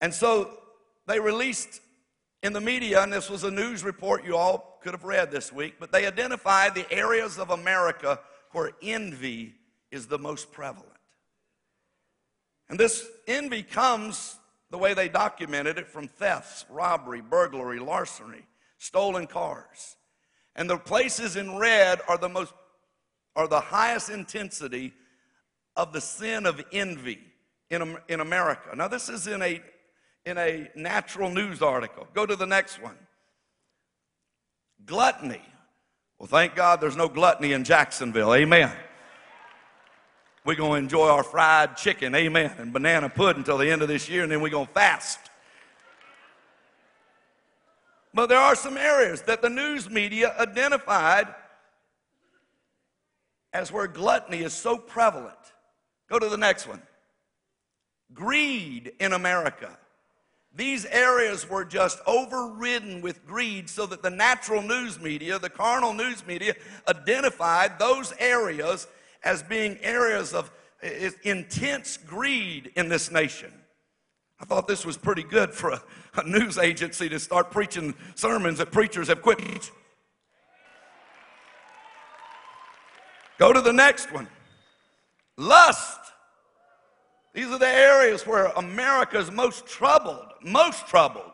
And 0.00 0.12
so 0.12 0.50
they 1.06 1.20
released 1.20 1.80
in 2.42 2.52
the 2.52 2.60
media, 2.60 3.02
and 3.02 3.10
this 3.10 3.30
was 3.30 3.42
a 3.44 3.50
news 3.50 3.82
report 3.82 4.24
you 4.24 4.36
all 4.36 4.78
could 4.82 4.92
have 4.92 5.04
read 5.04 5.30
this 5.30 5.50
week, 5.50 5.76
but 5.80 5.90
they 5.90 6.06
identified 6.06 6.74
the 6.74 6.90
areas 6.92 7.38
of 7.38 7.48
America 7.48 8.20
where 8.52 8.72
envy 8.82 9.54
is 9.90 10.06
the 10.06 10.18
most 10.18 10.52
prevalent. 10.52 10.90
And 12.68 12.78
this 12.78 13.06
envy 13.26 13.62
comes 13.62 14.36
the 14.74 14.78
way 14.78 14.92
they 14.92 15.08
documented 15.08 15.78
it 15.78 15.86
from 15.86 16.08
thefts, 16.08 16.64
robbery, 16.68 17.20
burglary, 17.20 17.78
larceny, 17.78 18.42
stolen 18.76 19.24
cars. 19.24 19.94
And 20.56 20.68
the 20.68 20.76
places 20.76 21.36
in 21.36 21.56
red 21.56 22.00
are 22.08 22.18
the 22.18 22.28
most 22.28 22.52
are 23.36 23.46
the 23.46 23.60
highest 23.60 24.10
intensity 24.10 24.92
of 25.76 25.92
the 25.92 26.00
sin 26.00 26.44
of 26.44 26.60
envy 26.72 27.20
in, 27.70 27.96
in 28.08 28.18
America. 28.18 28.74
Now, 28.74 28.88
this 28.88 29.08
is 29.08 29.28
in 29.28 29.42
a, 29.42 29.62
in 30.26 30.38
a 30.38 30.68
natural 30.74 31.30
news 31.30 31.62
article. 31.62 32.08
Go 32.12 32.26
to 32.26 32.34
the 32.34 32.44
next 32.46 32.82
one. 32.82 32.98
Gluttony. 34.84 35.42
Well, 36.18 36.26
thank 36.26 36.56
God 36.56 36.80
there's 36.80 36.96
no 36.96 37.08
gluttony 37.08 37.52
in 37.52 37.62
Jacksonville. 37.62 38.34
Amen. 38.34 38.72
We're 40.44 40.56
going 40.56 40.72
to 40.72 40.84
enjoy 40.84 41.08
our 41.08 41.22
fried 41.22 41.78
chicken, 41.78 42.14
amen, 42.14 42.52
and 42.58 42.70
banana 42.70 43.08
pudding 43.08 43.40
until 43.40 43.56
the 43.56 43.70
end 43.70 43.80
of 43.80 43.88
this 43.88 44.10
year, 44.10 44.24
and 44.24 44.30
then 44.30 44.42
we're 44.42 44.50
going 44.50 44.66
to 44.66 44.72
fast. 44.72 45.18
But 48.12 48.28
there 48.28 48.38
are 48.38 48.54
some 48.54 48.76
areas 48.76 49.22
that 49.22 49.40
the 49.40 49.48
news 49.48 49.88
media 49.88 50.34
identified 50.38 51.28
as 53.54 53.72
where 53.72 53.86
gluttony 53.86 54.42
is 54.42 54.52
so 54.52 54.76
prevalent. 54.76 55.34
Go 56.10 56.18
to 56.18 56.28
the 56.28 56.36
next 56.36 56.68
one. 56.68 56.82
Greed 58.12 58.92
in 59.00 59.14
America. 59.14 59.78
These 60.54 60.84
areas 60.84 61.48
were 61.48 61.64
just 61.64 62.00
overridden 62.06 63.00
with 63.00 63.26
greed, 63.26 63.70
so 63.70 63.86
that 63.86 64.02
the 64.02 64.10
natural 64.10 64.62
news 64.62 65.00
media, 65.00 65.38
the 65.38 65.48
carnal 65.48 65.94
news 65.94 66.24
media, 66.26 66.54
identified 66.86 67.78
those 67.78 68.12
areas 68.18 68.86
as 69.24 69.42
being 69.42 69.78
areas 69.82 70.34
of 70.34 70.50
intense 71.22 71.96
greed 71.96 72.70
in 72.76 72.88
this 72.88 73.10
nation. 73.10 73.52
I 74.38 74.44
thought 74.44 74.68
this 74.68 74.84
was 74.84 74.96
pretty 74.96 75.22
good 75.22 75.54
for 75.54 75.70
a, 75.70 75.82
a 76.16 76.24
news 76.24 76.58
agency 76.58 77.08
to 77.08 77.18
start 77.18 77.50
preaching 77.50 77.94
sermons 78.14 78.58
that 78.58 78.70
preachers 78.70 79.08
have 79.08 79.22
quit. 79.22 79.70
Go 83.38 83.52
to 83.52 83.60
the 83.60 83.72
next 83.72 84.12
one. 84.12 84.28
Lust. 85.36 86.00
These 87.32 87.46
are 87.46 87.58
the 87.58 87.66
areas 87.66 88.26
where 88.26 88.46
America 88.56 89.18
is 89.18 89.30
most 89.30 89.66
troubled, 89.66 90.26
most 90.42 90.86
troubled. 90.86 91.32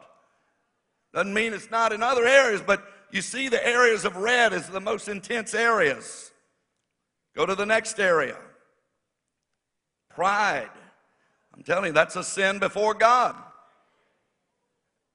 Doesn't 1.12 1.34
mean 1.34 1.52
it's 1.52 1.70
not 1.70 1.92
in 1.92 2.02
other 2.02 2.24
areas, 2.24 2.62
but 2.64 2.82
you 3.10 3.20
see 3.20 3.48
the 3.48 3.66
areas 3.66 4.04
of 4.04 4.16
red 4.16 4.52
as 4.52 4.68
the 4.68 4.80
most 4.80 5.08
intense 5.08 5.52
areas. 5.52 6.29
Go 7.34 7.46
to 7.46 7.54
the 7.54 7.66
next 7.66 7.98
area 7.98 8.36
pride. 10.10 10.68
I'm 11.54 11.62
telling 11.62 11.86
you, 11.86 11.92
that's 11.92 12.16
a 12.16 12.24
sin 12.24 12.58
before 12.58 12.94
God. 12.94 13.34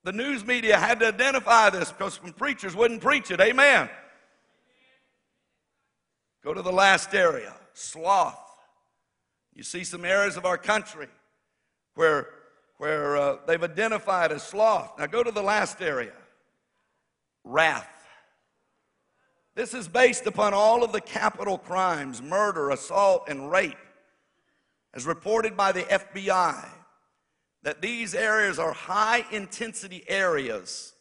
The 0.03 0.11
news 0.11 0.45
media 0.45 0.77
had 0.77 0.99
to 0.99 1.07
identify 1.07 1.69
this 1.69 1.91
because 1.91 2.19
some 2.23 2.33
preachers 2.33 2.75
wouldn't 2.75 3.01
preach 3.01 3.31
it. 3.31 3.41
Amen. 3.41 3.89
Go 6.43 6.53
to 6.53 6.61
the 6.61 6.71
last 6.71 7.13
area 7.13 7.53
sloth. 7.73 8.39
You 9.53 9.63
see 9.63 9.83
some 9.83 10.05
areas 10.05 10.37
of 10.37 10.45
our 10.45 10.57
country 10.57 11.07
where, 11.95 12.29
where 12.77 13.17
uh, 13.17 13.37
they've 13.47 13.63
identified 13.63 14.31
as 14.31 14.43
sloth. 14.43 14.91
Now 14.99 15.07
go 15.07 15.23
to 15.23 15.31
the 15.31 15.41
last 15.41 15.81
area 15.81 16.13
wrath. 17.43 17.94
This 19.55 19.73
is 19.73 19.87
based 19.87 20.27
upon 20.27 20.53
all 20.53 20.83
of 20.83 20.91
the 20.91 21.01
capital 21.01 21.57
crimes 21.57 22.21
murder, 22.21 22.71
assault, 22.71 23.25
and 23.29 23.49
rape, 23.49 23.77
as 24.93 25.05
reported 25.05 25.55
by 25.55 25.71
the 25.71 25.83
FBI, 25.83 26.67
that 27.63 27.81
these 27.81 28.13
areas 28.13 28.59
are 28.59 28.73
high 28.73 29.25
intensity 29.31 30.03
areas 30.07 30.93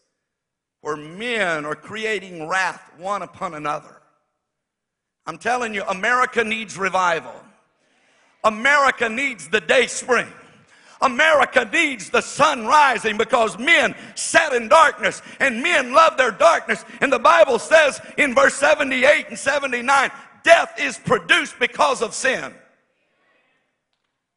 where 0.83 0.97
men 0.97 1.65
are 1.65 1.75
creating 1.75 2.47
wrath 2.47 2.93
one 2.97 3.23
upon 3.23 3.55
another. 3.55 4.01
I'm 5.27 5.39
telling 5.39 5.75
you, 5.75 5.83
America 5.85 6.45
needs 6.45 6.79
revival. 6.79 7.35
America 8.45 9.09
needs 9.09 9.49
the 9.49 9.61
day 9.61 9.87
spring. 9.87 10.31
America 11.01 11.69
needs 11.73 12.11
the 12.11 12.21
sun 12.21 12.67
rising 12.67 13.17
because 13.17 13.59
men 13.59 13.95
sat 14.15 14.53
in 14.53 14.69
darkness 14.69 15.23
and 15.41 15.63
men 15.63 15.93
love 15.93 16.17
their 16.17 16.31
darkness. 16.31 16.85
And 17.01 17.13
the 17.13 17.19
Bible 17.19 17.59
says 17.59 18.01
in 18.17 18.35
verse 18.35 18.55
78 18.55 19.29
and 19.29 19.39
79 19.39 20.11
death 20.43 20.75
is 20.79 20.99
produced 20.99 21.59
because 21.59 22.03
of 22.03 22.15
sin. 22.15 22.53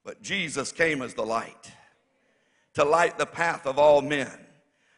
But 0.03 0.21
Jesus 0.21 0.71
came 0.71 1.01
as 1.01 1.13
the 1.13 1.25
light 1.25 1.71
to 2.77 2.85
light 2.85 3.17
the 3.17 3.25
path 3.25 3.65
of 3.65 3.79
all 3.79 4.03
men, 4.03 4.31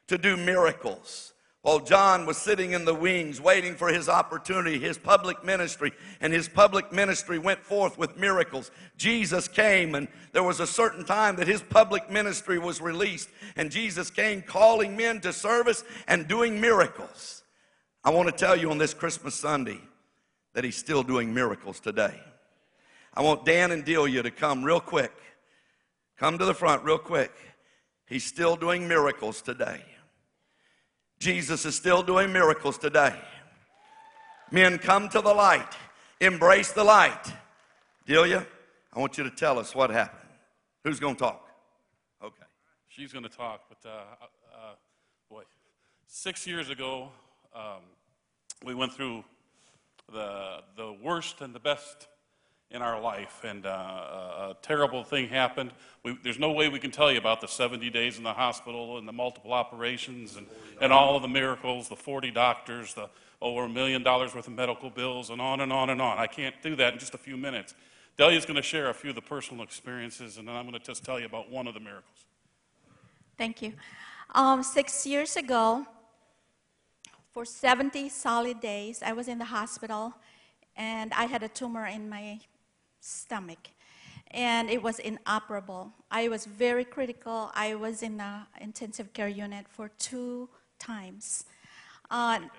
to 0.07 0.17
do 0.17 0.35
miracles 0.35 1.28
while 1.61 1.79
John 1.79 2.25
was 2.25 2.37
sitting 2.37 2.71
in 2.71 2.85
the 2.85 2.93
wings 2.93 3.41
waiting 3.41 3.75
for 3.75 3.89
his 3.89 4.07
opportunity, 4.07 4.79
his 4.79 4.97
public 4.97 5.43
ministry, 5.43 5.91
and 6.21 6.31
his 6.31 6.47
public 6.47 6.93
ministry 6.93 7.37
went 7.37 7.59
forth 7.59 7.97
with 7.97 8.17
miracles. 8.17 8.71
Jesus 8.95 9.49
came, 9.49 9.93
and 9.93 10.07
there 10.31 10.43
was 10.43 10.61
a 10.61 10.67
certain 10.67 11.03
time 11.03 11.35
that 11.35 11.47
his 11.47 11.61
public 11.61 12.09
ministry 12.09 12.57
was 12.59 12.79
released, 12.79 13.29
and 13.57 13.71
Jesus 13.71 14.09
came 14.09 14.41
calling 14.41 14.95
men 14.95 15.19
to 15.21 15.33
service 15.33 15.83
and 16.07 16.29
doing 16.29 16.61
miracles. 16.61 17.43
I 18.05 18.11
want 18.11 18.29
to 18.29 18.35
tell 18.35 18.55
you 18.55 18.71
on 18.71 18.77
this 18.77 18.93
Christmas 18.93 19.35
Sunday 19.35 19.81
that 20.53 20.63
he's 20.63 20.77
still 20.77 21.03
doing 21.03 21.33
miracles 21.33 21.81
today. 21.81 22.21
I 23.13 23.21
want 23.21 23.43
Dan 23.43 23.71
and 23.71 23.83
Delia 23.83 24.23
to 24.23 24.31
come 24.31 24.63
real 24.63 24.79
quick. 24.79 25.11
Come 26.17 26.37
to 26.37 26.45
the 26.45 26.53
front 26.53 26.85
real 26.85 26.97
quick. 26.97 27.33
He's 28.07 28.23
still 28.23 28.55
doing 28.55 28.87
miracles 28.87 29.41
today. 29.41 29.83
Jesus 31.19 31.65
is 31.65 31.75
still 31.75 32.01
doing 32.01 32.31
miracles 32.31 32.77
today. 32.77 33.13
Men, 34.51 34.79
come 34.79 35.09
to 35.09 35.21
the 35.21 35.33
light, 35.33 35.75
embrace 36.21 36.71
the 36.71 36.83
light. 36.83 37.33
Delia, 38.05 38.47
I 38.93 38.99
want 38.99 39.17
you 39.17 39.23
to 39.25 39.29
tell 39.29 39.59
us 39.59 39.75
what 39.75 39.89
happened. 39.89 40.29
Who's 40.83 40.99
going 40.99 41.15
to 41.15 41.19
talk? 41.19 41.47
Okay. 42.23 42.45
She's 42.87 43.11
going 43.11 43.23
to 43.23 43.29
talk, 43.29 43.61
but 43.67 43.87
uh, 43.87 43.91
uh, 44.53 44.73
boy, 45.29 45.43
six 46.07 46.47
years 46.47 46.69
ago, 46.69 47.09
um, 47.53 47.81
we 48.65 48.73
went 48.73 48.93
through 48.93 49.23
the, 50.11 50.61
the 50.77 50.93
worst 51.03 51.41
and 51.41 51.53
the 51.53 51.59
best 51.59 52.07
in 52.71 52.83
our 52.83 53.01
life, 53.01 53.43
and 53.43 53.65
uh, 53.65 53.69
a, 53.69 54.55
terrible 54.61 55.03
thing 55.03 55.27
happened. 55.27 55.71
We, 56.03 56.17
there's 56.23 56.37
no 56.37 56.51
way 56.51 56.69
we 56.69 56.79
can 56.79 56.91
tell 56.91 57.11
you 57.11 57.17
about 57.17 57.41
the 57.41 57.47
70 57.47 57.89
days 57.89 58.17
in 58.17 58.23
the 58.23 58.33
hospital 58.33 58.99
and 58.99 59.07
the 59.07 59.11
multiple 59.11 59.53
operations 59.53 60.35
and, 60.35 60.45
and 60.79 60.93
all 60.93 61.15
of 61.15 61.23
the 61.23 61.27
miracles, 61.27 61.89
the 61.89 61.95
40 61.95 62.29
doctors, 62.29 62.93
the 62.93 63.09
over 63.41 63.63
a 63.63 63.69
million 63.69 64.03
dollars 64.03 64.35
worth 64.35 64.47
of 64.47 64.53
medical 64.53 64.89
bills, 64.89 65.29
and 65.29 65.41
on 65.41 65.61
and 65.61 65.73
on 65.73 65.89
and 65.89 66.01
on. 66.01 66.19
I 66.19 66.27
can't 66.27 66.55
do 66.61 66.75
that 66.75 66.93
in 66.93 66.99
just 66.99 67.13
a 67.13 67.17
few 67.17 67.37
minutes. 67.37 67.73
Delia's 68.17 68.45
going 68.45 68.57
to 68.57 68.61
share 68.61 68.89
a 68.89 68.93
few 68.93 69.11
of 69.11 69.15
the 69.15 69.21
personal 69.21 69.63
experiences, 69.63 70.37
and 70.37 70.47
then 70.47 70.55
I'm 70.55 70.67
going 70.67 70.79
to 70.79 70.85
just 70.85 71.03
tell 71.05 71.19
you 71.19 71.25
about 71.25 71.49
one 71.49 71.65
of 71.65 71.73
the 71.73 71.79
miracles. 71.79 72.25
Thank 73.37 73.61
you. 73.61 73.73
Um, 74.35 74.61
six 74.61 75.07
years 75.07 75.37
ago, 75.37 75.87
for 77.31 77.45
70 77.45 78.09
solid 78.09 78.59
days, 78.59 79.01
I 79.03 79.13
was 79.13 79.27
in 79.27 79.39
the 79.39 79.45
hospital 79.45 80.13
and 80.75 81.13
I 81.13 81.25
had 81.25 81.43
a 81.43 81.47
tumor 81.47 81.85
in 81.85 82.09
my 82.09 82.39
stomach 82.99 83.69
and 84.31 84.69
it 84.69 84.81
was 84.81 84.99
inoperable. 84.99 85.91
I 86.11 86.27
was 86.29 86.45
very 86.45 86.85
critical. 86.85 87.51
I 87.55 87.75
was 87.75 88.03
in 88.03 88.17
the 88.17 88.41
intensive 88.61 89.13
care 89.13 89.27
unit 89.27 89.65
for 89.67 89.89
two 89.97 90.49
times. 90.77 91.45
Uh, 92.11 92.37
25 92.37 92.49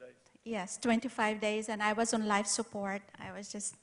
days? 0.00 0.16
Yes, 0.44 0.78
25 0.78 1.40
days, 1.40 1.68
and 1.68 1.82
I 1.82 1.92
was 1.94 2.12
on 2.12 2.26
life 2.26 2.46
support. 2.46 3.02
I 3.18 3.32
was 3.32 3.50
just 3.50 3.76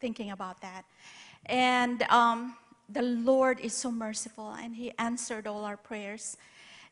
thinking 0.00 0.30
about 0.30 0.60
that. 0.60 0.84
And 1.46 2.02
um, 2.04 2.56
the 2.88 3.02
Lord 3.02 3.58
is 3.60 3.72
so 3.72 3.90
merciful, 3.90 4.50
and 4.52 4.76
He 4.76 4.92
answered 4.98 5.46
all 5.46 5.64
our 5.64 5.76
prayers. 5.76 6.36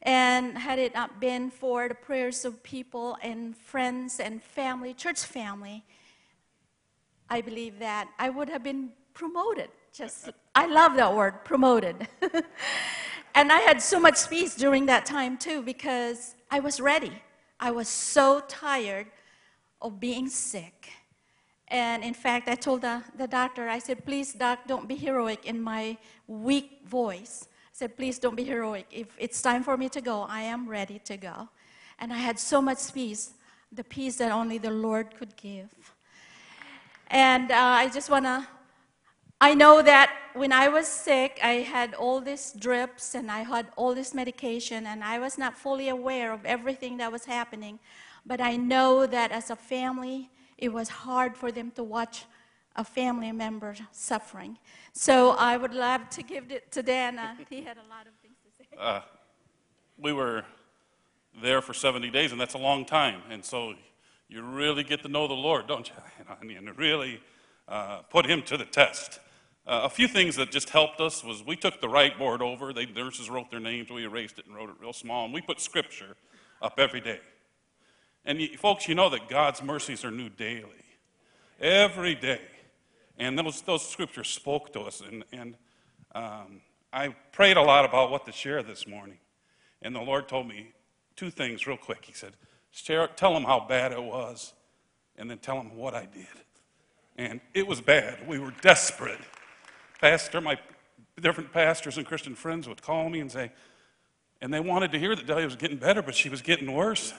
And 0.03 0.57
had 0.57 0.79
it 0.79 0.95
not 0.95 1.21
been 1.21 1.51
for 1.51 1.89
the 1.89 1.95
prayers 1.95 2.45
of 2.45 2.63
people 2.63 3.19
and 3.21 3.57
friends 3.57 4.21
and 4.21 4.43
family, 4.43 4.95
church 4.95 5.25
family, 5.25 5.85
I 7.31 7.41
believe 7.41 7.79
that 7.79 8.09
I 8.19 8.31
would 8.31 8.49
have 8.49 8.63
been 8.63 8.91
promoted. 9.15 9.71
Just, 9.93 10.31
I 10.55 10.67
love 10.67 10.97
that 10.97 11.15
word, 11.15 11.45
promoted. 11.45 12.09
and 13.35 13.53
I 13.53 13.59
had 13.59 13.83
so 13.83 13.99
much 13.99 14.29
peace 14.29 14.55
during 14.55 14.87
that 14.87 15.05
time 15.05 15.37
too 15.37 15.63
because 15.63 16.35
I 16.51 16.61
was 16.61 16.81
ready. 16.81 17.23
I 17.61 17.71
was 17.71 17.89
so 17.89 18.41
tired 18.49 19.07
of 19.83 20.01
being 20.01 20.29
sick. 20.29 20.91
And 21.69 22.03
in 22.03 22.15
fact, 22.15 22.49
I 22.49 22.55
told 22.55 22.83
the, 22.83 23.03
the 23.17 23.27
doctor, 23.27 23.69
I 23.69 23.79
said, 23.79 24.05
please, 24.07 24.33
doc, 24.33 24.61
don't 24.67 24.89
be 24.89 24.95
heroic 24.95 25.45
in 25.45 25.61
my 25.61 25.99
weak 26.27 26.81
voice. 26.87 27.47
I 27.51 27.71
said, 27.73 27.97
please 27.97 28.19
don't 28.19 28.37
be 28.37 28.45
heroic. 28.45 28.87
If 28.91 29.09
it's 29.19 29.43
time 29.43 29.63
for 29.63 29.77
me 29.77 29.89
to 29.91 30.01
go, 30.01 30.23
I 30.23 30.43
am 30.43 30.69
ready 30.69 30.99
to 31.01 31.17
go. 31.17 31.49
And 31.99 32.13
I 32.13 32.17
had 32.17 32.39
so 32.39 32.63
much 32.63 32.93
peace, 32.95 33.35
the 33.71 33.85
peace 33.85 34.17
that 34.17 34.33
only 34.33 34.57
the 34.59 34.71
Lord 34.71 35.15
could 35.17 35.37
give. 35.37 35.69
And 37.09 37.51
uh, 37.51 37.57
I 37.57 37.89
just 37.89 38.11
want 38.11 38.27
to, 38.27 38.47
I 39.41 39.55
know 39.55 39.83
that 39.83 40.15
when 40.35 40.53
I 40.53 40.69
was 40.69 40.87
sick, 40.87 41.41
I 41.43 41.55
had 41.75 41.95
all 41.95 42.21
these 42.21 42.53
drips 42.53 43.15
and 43.15 43.31
I 43.31 43.41
had 43.41 43.69
all 43.77 43.95
this 43.95 44.15
medication, 44.15 44.87
and 44.87 45.03
I 45.03 45.19
was 45.19 45.39
not 45.39 45.57
fully 45.57 45.89
aware 45.89 46.33
of 46.33 46.45
everything 46.45 46.99
that 46.99 47.11
was 47.11 47.25
happening. 47.25 47.79
But 48.27 48.41
I 48.41 48.57
know 48.57 49.07
that 49.07 49.33
as 49.33 49.51
a 49.51 49.57
family, 49.57 50.31
it 50.59 50.73
was 50.73 50.89
hard 50.89 51.37
for 51.37 51.51
them 51.51 51.71
to 51.73 51.83
watch 51.83 52.25
a 52.77 52.85
family 52.85 53.33
member 53.33 53.75
suffering. 53.91 54.59
So 54.93 55.31
I 55.31 55.57
would 55.57 55.75
love 55.75 56.09
to 56.11 56.23
give 56.23 56.51
it 56.51 56.71
to 56.73 56.83
Dana. 56.83 57.37
He 57.49 57.63
had 57.63 57.77
a 57.79 57.89
lot 57.89 58.07
of 58.07 58.13
things 58.23 58.37
to 58.45 58.51
say. 58.57 58.67
Uh, 58.79 59.01
we 59.97 60.13
were 60.13 60.45
there 61.43 61.61
for 61.61 61.75
70 61.75 62.11
days, 62.11 62.33
and 62.33 62.41
that's 62.41 62.55
a 62.55 62.59
long 62.59 62.85
time. 62.85 63.23
And 63.31 63.45
so 63.45 63.75
you 64.29 64.43
really 64.43 64.85
get 64.85 65.03
to 65.03 65.09
know 65.09 65.27
the 65.27 65.35
Lord, 65.35 65.67
don't 65.67 65.89
you? 65.89 65.95
You 66.49 66.59
and 66.59 66.79
really 66.79 67.21
uh, 67.67 68.01
put 68.11 68.27
Him 68.27 68.43
to 68.43 68.57
the 68.57 68.65
test. 68.65 69.19
Uh, 69.67 69.83
a 69.85 69.89
few 69.89 70.07
things 70.09 70.37
that 70.37 70.51
just 70.51 70.71
helped 70.71 71.01
us 71.01 71.25
was 71.25 71.45
we 71.45 71.57
took 71.57 71.81
the 71.81 71.89
right 71.89 72.19
board 72.19 72.43
over. 72.43 72.73
They, 72.73 72.85
the 72.85 73.03
nurses 73.03 73.29
wrote 73.31 73.51
their 73.51 73.61
names. 73.61 73.91
We 73.91 74.05
erased 74.05 74.39
it 74.39 74.47
and 74.47 74.55
wrote 74.55 74.71
it 74.71 74.77
real 74.81 74.93
small. 74.93 75.25
And 75.25 75.35
we 75.35 75.41
put 75.41 75.61
Scripture 75.61 76.17
up 76.63 76.79
every 76.79 77.01
day. 77.01 77.21
And 78.25 78.41
you, 78.41 78.57
folks, 78.57 78.89
you 78.89 78.95
know 78.95 79.09
that 79.11 79.29
God's 79.29 79.63
mercies 79.63 80.05
are 80.05 80.11
new 80.11 80.29
daily, 80.29 80.85
every 81.61 82.15
day. 82.15 82.41
And 83.19 83.39
those, 83.39 83.63
those 83.63 83.87
Scriptures 83.87 84.29
spoke 84.29 84.73
to 84.75 84.81
us. 84.81 85.01
And, 85.01 85.25
and 85.33 85.55
um, 86.15 86.61
I 86.93 87.09
prayed 87.33 87.57
a 87.57 87.63
lot 87.63 87.85
about 87.85 88.11
what 88.11 88.27
to 88.27 88.33
share 88.33 88.63
this 88.63 88.87
morning. 88.87 89.19
And 89.83 89.95
the 89.95 90.01
Lord 90.01 90.29
told 90.29 90.47
me 90.47 90.73
two 91.17 91.31
things 91.31 91.67
real 91.67 91.77
quick. 91.77 92.05
He 92.05 92.13
said, 92.13 92.33
Tell 92.73 93.35
them 93.35 93.45
how 93.45 93.67
bad 93.69 93.93
it 93.93 94.03
was, 94.03 94.53
and 95.17 95.31
then 95.31 95.39
tell 95.39 95.57
them 95.57 95.77
what 95.77 95.95
I 95.95 96.07
did. 96.07 96.27
And 97.17 97.41
it 97.55 97.67
was 97.67 97.81
bad. 97.81 98.27
We 98.29 98.39
were 98.39 98.53
desperate. 98.63 99.19
Pastor, 100.01 100.41
my 100.41 100.59
different 101.21 101.53
pastors 101.53 101.97
and 101.97 102.07
Christian 102.07 102.35
friends 102.35 102.69
would 102.69 102.81
call 102.81 103.09
me 103.09 103.21
and 103.21 103.31
say, 103.31 103.51
and 104.41 104.55
they 104.55 104.61
wanted 104.61 104.93
to 104.93 104.99
hear 104.99 105.17
that 105.17 105.27
Delia 105.27 105.45
was 105.45 105.57
getting 105.57 105.79
better, 105.79 106.01
but 106.01 106.15
she 106.15 106.29
was 106.29 106.43
getting 106.43 106.73
worse. 106.73 107.13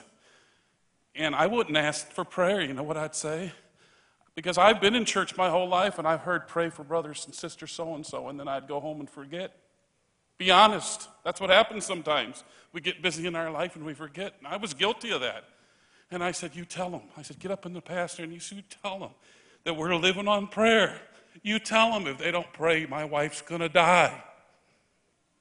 And 1.14 1.34
I 1.34 1.46
wouldn't 1.46 1.76
ask 1.76 2.10
for 2.10 2.24
prayer. 2.24 2.62
You 2.62 2.72
know 2.72 2.82
what 2.82 2.96
I'd 2.96 3.14
say? 3.14 3.52
Because 4.34 4.56
I've 4.56 4.80
been 4.80 4.94
in 4.94 5.04
church 5.04 5.36
my 5.36 5.50
whole 5.50 5.68
life 5.68 5.98
and 5.98 6.08
I've 6.08 6.22
heard 6.22 6.48
pray 6.48 6.70
for 6.70 6.82
brothers 6.82 7.26
and 7.26 7.34
sisters 7.34 7.72
so 7.72 7.94
and 7.94 8.06
so, 8.06 8.28
and 8.28 8.40
then 8.40 8.48
I'd 8.48 8.68
go 8.68 8.80
home 8.80 9.00
and 9.00 9.10
forget. 9.10 9.54
Be 10.40 10.50
honest. 10.50 11.06
That's 11.22 11.38
what 11.38 11.50
happens 11.50 11.84
sometimes. 11.84 12.44
We 12.72 12.80
get 12.80 13.02
busy 13.02 13.26
in 13.26 13.36
our 13.36 13.50
life 13.50 13.76
and 13.76 13.84
we 13.84 13.92
forget. 13.92 14.32
And 14.38 14.48
I 14.48 14.56
was 14.56 14.72
guilty 14.72 15.10
of 15.10 15.20
that. 15.20 15.44
And 16.10 16.24
I 16.24 16.32
said, 16.32 16.56
You 16.56 16.64
tell 16.64 16.88
them. 16.88 17.02
I 17.14 17.20
said, 17.20 17.38
Get 17.38 17.50
up 17.50 17.66
in 17.66 17.74
the 17.74 17.82
pastor 17.82 18.22
and 18.22 18.32
you 18.32 18.40
should 18.40 18.64
tell 18.82 18.98
them 18.98 19.10
that 19.64 19.76
we're 19.76 19.94
living 19.94 20.28
on 20.28 20.46
prayer. 20.46 20.98
You 21.42 21.58
tell 21.58 21.92
them 21.92 22.06
if 22.06 22.16
they 22.16 22.30
don't 22.30 22.50
pray, 22.54 22.86
my 22.86 23.04
wife's 23.04 23.42
going 23.42 23.60
to 23.60 23.68
die. 23.68 24.18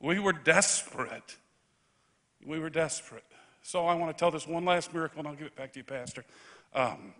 We 0.02 0.20
were 0.20 0.34
desperate. 0.34 1.38
We 2.45 2.60
were 2.60 2.70
desperate. 2.70 3.24
So 3.62 3.88
I 3.88 3.95
want 3.95 4.14
to 4.14 4.20
tell 4.20 4.32
this 4.32 4.45
one 4.45 4.66
last 4.66 4.93
miracle 4.93 5.20
and 5.20 5.30
I'll 5.30 5.36
give 5.36 5.47
it 5.47 5.56
back 5.56 5.72
to 5.74 5.80
you, 5.80 5.86
Pastor. 5.86 6.26
Um, 6.76 7.14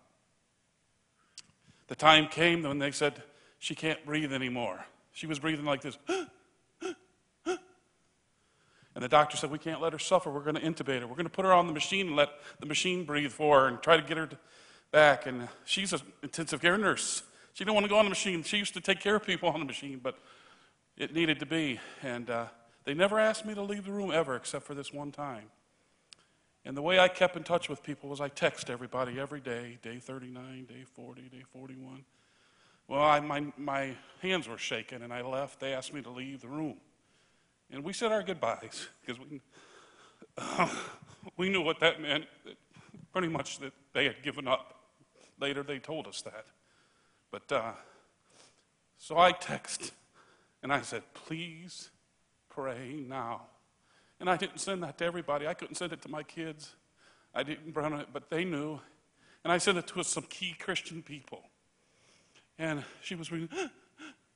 the 1.88 1.96
time 1.96 2.28
came 2.28 2.64
when 2.64 2.80
they 2.80 2.92
said, 2.92 3.24
She 3.58 3.74
can't 3.74 4.06
breathe 4.06 4.34
anymore. 4.34 4.84
She 5.14 5.28
was 5.28 5.40
breathing 5.40 5.64
like 5.64 5.80
this. 5.80 5.98
And 8.96 9.04
the 9.04 9.08
doctor 9.08 9.38
said, 9.38 9.52
We 9.52 9.60
can't 9.60 9.82
let 9.82 9.94
her 9.94 10.00
suffer. 10.00 10.30
We're 10.30 10.44
going 10.44 10.56
to 10.56 10.62
intubate 10.62 11.00
her. 11.00 11.08
We're 11.08 11.16
going 11.16 11.26
to 11.26 11.32
put 11.32 11.46
her 11.46 11.54
on 11.54 11.68
the 11.68 11.74
machine 11.74 12.08
and 12.08 12.16
let 12.16 12.30
the 12.60 12.66
machine 12.66 13.06
breathe 13.06 13.32
for 13.32 13.62
her 13.62 13.68
and 13.68 13.82
try 13.82 13.98
to 13.98 14.04
get 14.04 14.18
her 14.18 14.28
to 14.28 14.38
back. 14.92 15.26
And 15.26 15.48
she's 15.66 15.94
an 15.94 16.02
intensive 16.24 16.62
care 16.62 16.78
nurse. 16.78 17.24
She 17.54 17.64
didn't 17.64 17.76
want 17.76 17.86
to 17.86 17.90
go 17.90 17.98
on 17.98 18.06
the 18.06 18.10
machine. 18.10 18.44
She 18.44 18.58
used 18.58 18.74
to 18.74 18.82
take 18.82 19.00
care 19.00 19.16
of 19.16 19.26
people 19.26 19.50
on 19.50 19.60
the 19.60 19.66
machine, 19.66 20.00
but 20.02 20.18
it 20.98 21.14
needed 21.14 21.40
to 21.40 21.46
be. 21.46 21.80
And 22.02 22.30
uh, 22.30 22.46
they 22.86 22.94
never 22.94 23.20
asked 23.20 23.46
me 23.46 23.54
to 23.54 23.62
leave 23.62 23.86
the 23.86 23.92
room 23.92 24.12
ever, 24.12 24.36
except 24.36 24.66
for 24.66 24.74
this 24.74 24.94
one 24.94 25.12
time. 25.12 25.46
And 26.66 26.76
the 26.76 26.82
way 26.82 27.00
I 27.00 27.08
kept 27.08 27.36
in 27.36 27.44
touch 27.44 27.70
with 27.70 27.84
people 27.84 28.10
was 28.10 28.22
I 28.22 28.28
text 28.28 28.70
everybody 28.70 29.20
every 29.20 29.40
day, 29.40 29.78
day 29.82 30.00
39, 30.00 30.66
day 30.66 30.84
40, 30.94 31.22
day 31.30 31.44
41. 31.54 32.04
Well, 32.88 33.02
I, 33.02 33.20
my, 33.20 33.46
my 33.58 33.96
hands 34.22 34.48
were 34.48 34.58
shaking 34.58 35.02
and 35.02 35.14
I 35.14 35.22
left. 35.22 35.60
They 35.60 35.74
asked 35.74 35.94
me 35.94 36.02
to 36.02 36.10
leave 36.10 36.42
the 36.42 36.48
room. 36.48 36.78
And 37.72 37.84
we 37.84 37.94
said 37.94 38.12
our 38.12 38.24
goodbyes 38.24 38.88
because 39.02 39.20
we, 39.20 39.42
uh, 40.38 40.70
we 41.38 41.50
knew 41.50 41.62
what 41.62 41.80
that 41.80 42.02
meant, 42.02 42.26
that 42.46 42.56
pretty 43.12 43.28
much 43.28 43.60
that 43.60 43.74
they 43.94 44.06
had 44.06 44.22
given 44.24 44.48
up. 44.48 44.76
Later, 45.40 45.64
they 45.64 45.80
told 45.80 46.08
us 46.08 46.22
that. 46.24 46.46
But 47.32 47.52
uh, 47.52 47.72
so 48.98 49.18
I 49.18 49.32
text 49.32 49.94
and 50.62 50.74
I 50.74 50.82
said, 50.82 51.04
please 51.14 51.90
pray 52.50 53.06
now. 53.08 53.44
And 54.20 54.30
I 54.30 54.36
didn't 54.36 54.60
send 54.60 54.84
that 54.84 54.98
to 54.98 55.06
everybody. 55.06 55.48
I 55.48 55.54
couldn't 55.54 55.76
send 55.76 55.94
it 55.94 56.02
to 56.02 56.10
my 56.10 56.24
kids. 56.24 56.74
I 57.34 57.44
didn't 57.44 57.76
run 57.76 57.94
it, 57.94 58.08
but 58.12 58.30
they 58.30 58.44
knew. 58.44 58.80
And 59.44 59.54
I 59.54 59.58
sent 59.60 59.78
it 59.78 59.88
to 59.88 60.04
some 60.04 60.24
key 60.24 60.56
Christian 60.60 61.02
people. 61.02 61.44
And 62.58 62.84
she 63.02 63.16
was 63.16 63.32
reading, 63.32 63.50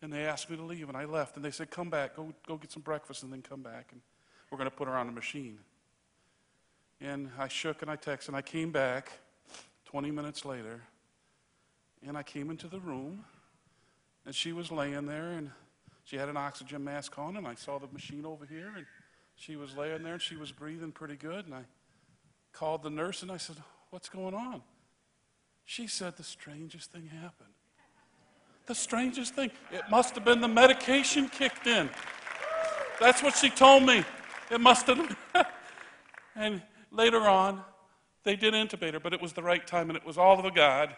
and 0.03 0.11
they 0.11 0.25
asked 0.25 0.49
me 0.49 0.57
to 0.57 0.63
leave, 0.63 0.89
and 0.89 0.97
I 0.97 1.05
left. 1.05 1.37
And 1.37 1.45
they 1.45 1.49
said, 1.49 1.71
Come 1.71 1.89
back, 1.89 2.15
go, 2.15 2.33
go 2.45 2.57
get 2.57 2.71
some 2.71 2.83
breakfast, 2.83 3.23
and 3.23 3.31
then 3.31 3.41
come 3.41 3.61
back. 3.61 3.87
And 3.91 4.01
we're 4.51 4.57
going 4.57 4.69
to 4.69 4.75
put 4.75 4.87
her 4.87 4.95
on 4.95 5.07
a 5.07 5.11
machine. 5.11 5.59
And 7.01 7.31
I 7.39 7.47
shook 7.47 7.81
and 7.81 7.89
I 7.89 7.95
texted, 7.95 8.27
and 8.27 8.37
I 8.37 8.41
came 8.41 8.71
back 8.71 9.11
20 9.85 10.11
minutes 10.11 10.45
later, 10.45 10.81
and 12.05 12.17
I 12.17 12.23
came 12.23 12.49
into 12.49 12.67
the 12.67 12.79
room, 12.79 13.23
and 14.25 14.35
she 14.35 14.51
was 14.51 14.71
laying 14.71 15.05
there, 15.05 15.31
and 15.31 15.49
she 16.03 16.17
had 16.17 16.29
an 16.29 16.37
oxygen 16.37 16.83
mask 16.83 17.17
on, 17.17 17.37
and 17.37 17.47
I 17.47 17.55
saw 17.55 17.79
the 17.79 17.87
machine 17.87 18.25
over 18.25 18.45
here, 18.45 18.73
and 18.75 18.85
she 19.35 19.55
was 19.55 19.75
laying 19.75 20.03
there, 20.03 20.13
and 20.13 20.21
she 20.21 20.35
was 20.35 20.51
breathing 20.51 20.91
pretty 20.91 21.15
good. 21.15 21.45
And 21.45 21.55
I 21.55 21.63
called 22.51 22.83
the 22.83 22.89
nurse, 22.89 23.21
and 23.21 23.31
I 23.31 23.37
said, 23.37 23.55
What's 23.89 24.09
going 24.09 24.33
on? 24.33 24.63
She 25.63 25.87
said, 25.87 26.17
The 26.17 26.23
strangest 26.23 26.91
thing 26.91 27.07
happened. 27.07 27.52
The 28.65 28.75
strangest 28.75 29.35
thing, 29.35 29.51
it 29.71 29.83
must 29.89 30.15
have 30.15 30.23
been 30.23 30.39
the 30.39 30.47
medication 30.47 31.27
kicked 31.27 31.67
in. 31.67 31.89
That's 32.99 33.21
what 33.21 33.35
she 33.35 33.49
told 33.49 33.83
me. 33.83 34.03
It 34.49 34.61
must 34.61 34.87
have. 34.87 35.17
and 36.35 36.61
later 36.91 37.21
on, 37.21 37.61
they 38.23 38.35
did 38.35 38.53
intubate 38.53 38.93
her, 38.93 38.99
but 38.99 39.13
it 39.13 39.21
was 39.21 39.33
the 39.33 39.43
right 39.43 39.65
time 39.65 39.89
and 39.89 39.97
it 39.97 40.05
was 40.05 40.17
all 40.17 40.39
of 40.39 40.45
a 40.45 40.51
God. 40.51 40.95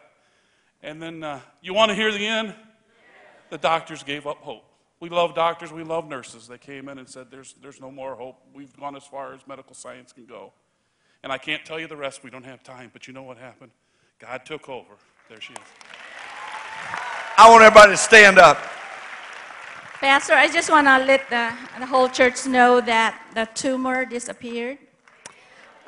And 0.84 1.02
then 1.02 1.24
uh, 1.24 1.40
you 1.62 1.74
want 1.74 1.90
to 1.90 1.96
hear 1.96 2.12
the 2.12 2.26
end? 2.26 2.54
The 3.50 3.58
doctors 3.58 4.04
gave 4.04 4.28
up 4.28 4.38
hope. 4.38 4.64
We 5.00 5.10
love 5.10 5.36
doctors, 5.36 5.72
we 5.72 5.84
love 5.84 6.08
nurses. 6.08 6.48
They 6.48 6.58
came 6.58 6.88
in 6.88 6.98
and 6.98 7.10
said, 7.10 7.28
there's, 7.30 7.56
there's 7.62 7.82
no 7.82 7.92
more 7.92 8.16
hope. 8.16 8.42
We've 8.54 8.76
gone 8.78 8.96
as 8.96 9.04
far 9.04 9.34
as 9.34 9.42
medical 9.48 9.76
science 9.76 10.14
can 10.14 10.26
go. 10.26 10.54
And 11.24 11.32
I 11.32 11.38
can't 11.38 11.66
tell 11.66 11.80
you 11.80 11.88
the 11.88 11.98
rest, 11.98 12.24
we 12.24 12.30
don't 12.30 12.46
have 12.46 12.64
time, 12.64 12.92
but 12.94 13.08
you 13.08 13.14
know 13.14 13.24
what 13.24 13.38
happened? 13.38 13.72
God 14.20 14.46
took 14.46 14.70
over. 14.70 14.94
There 15.28 15.42
she 15.42 15.54
is. 15.54 16.05
I 17.38 17.50
want 17.50 17.64
everybody 17.64 17.92
to 17.92 17.98
stand 17.98 18.40
up. 18.40 18.58
Pastor, 20.00 20.36
I 20.36 20.50
just 20.50 20.70
want 20.70 20.88
to 20.88 21.04
let 21.04 21.30
the, 21.30 21.52
the 21.80 21.86
whole 21.86 22.08
church 22.08 22.46
know 22.46 22.80
that 22.80 23.22
the 23.34 23.46
tumor 23.54 24.06
disappeared. 24.06 24.78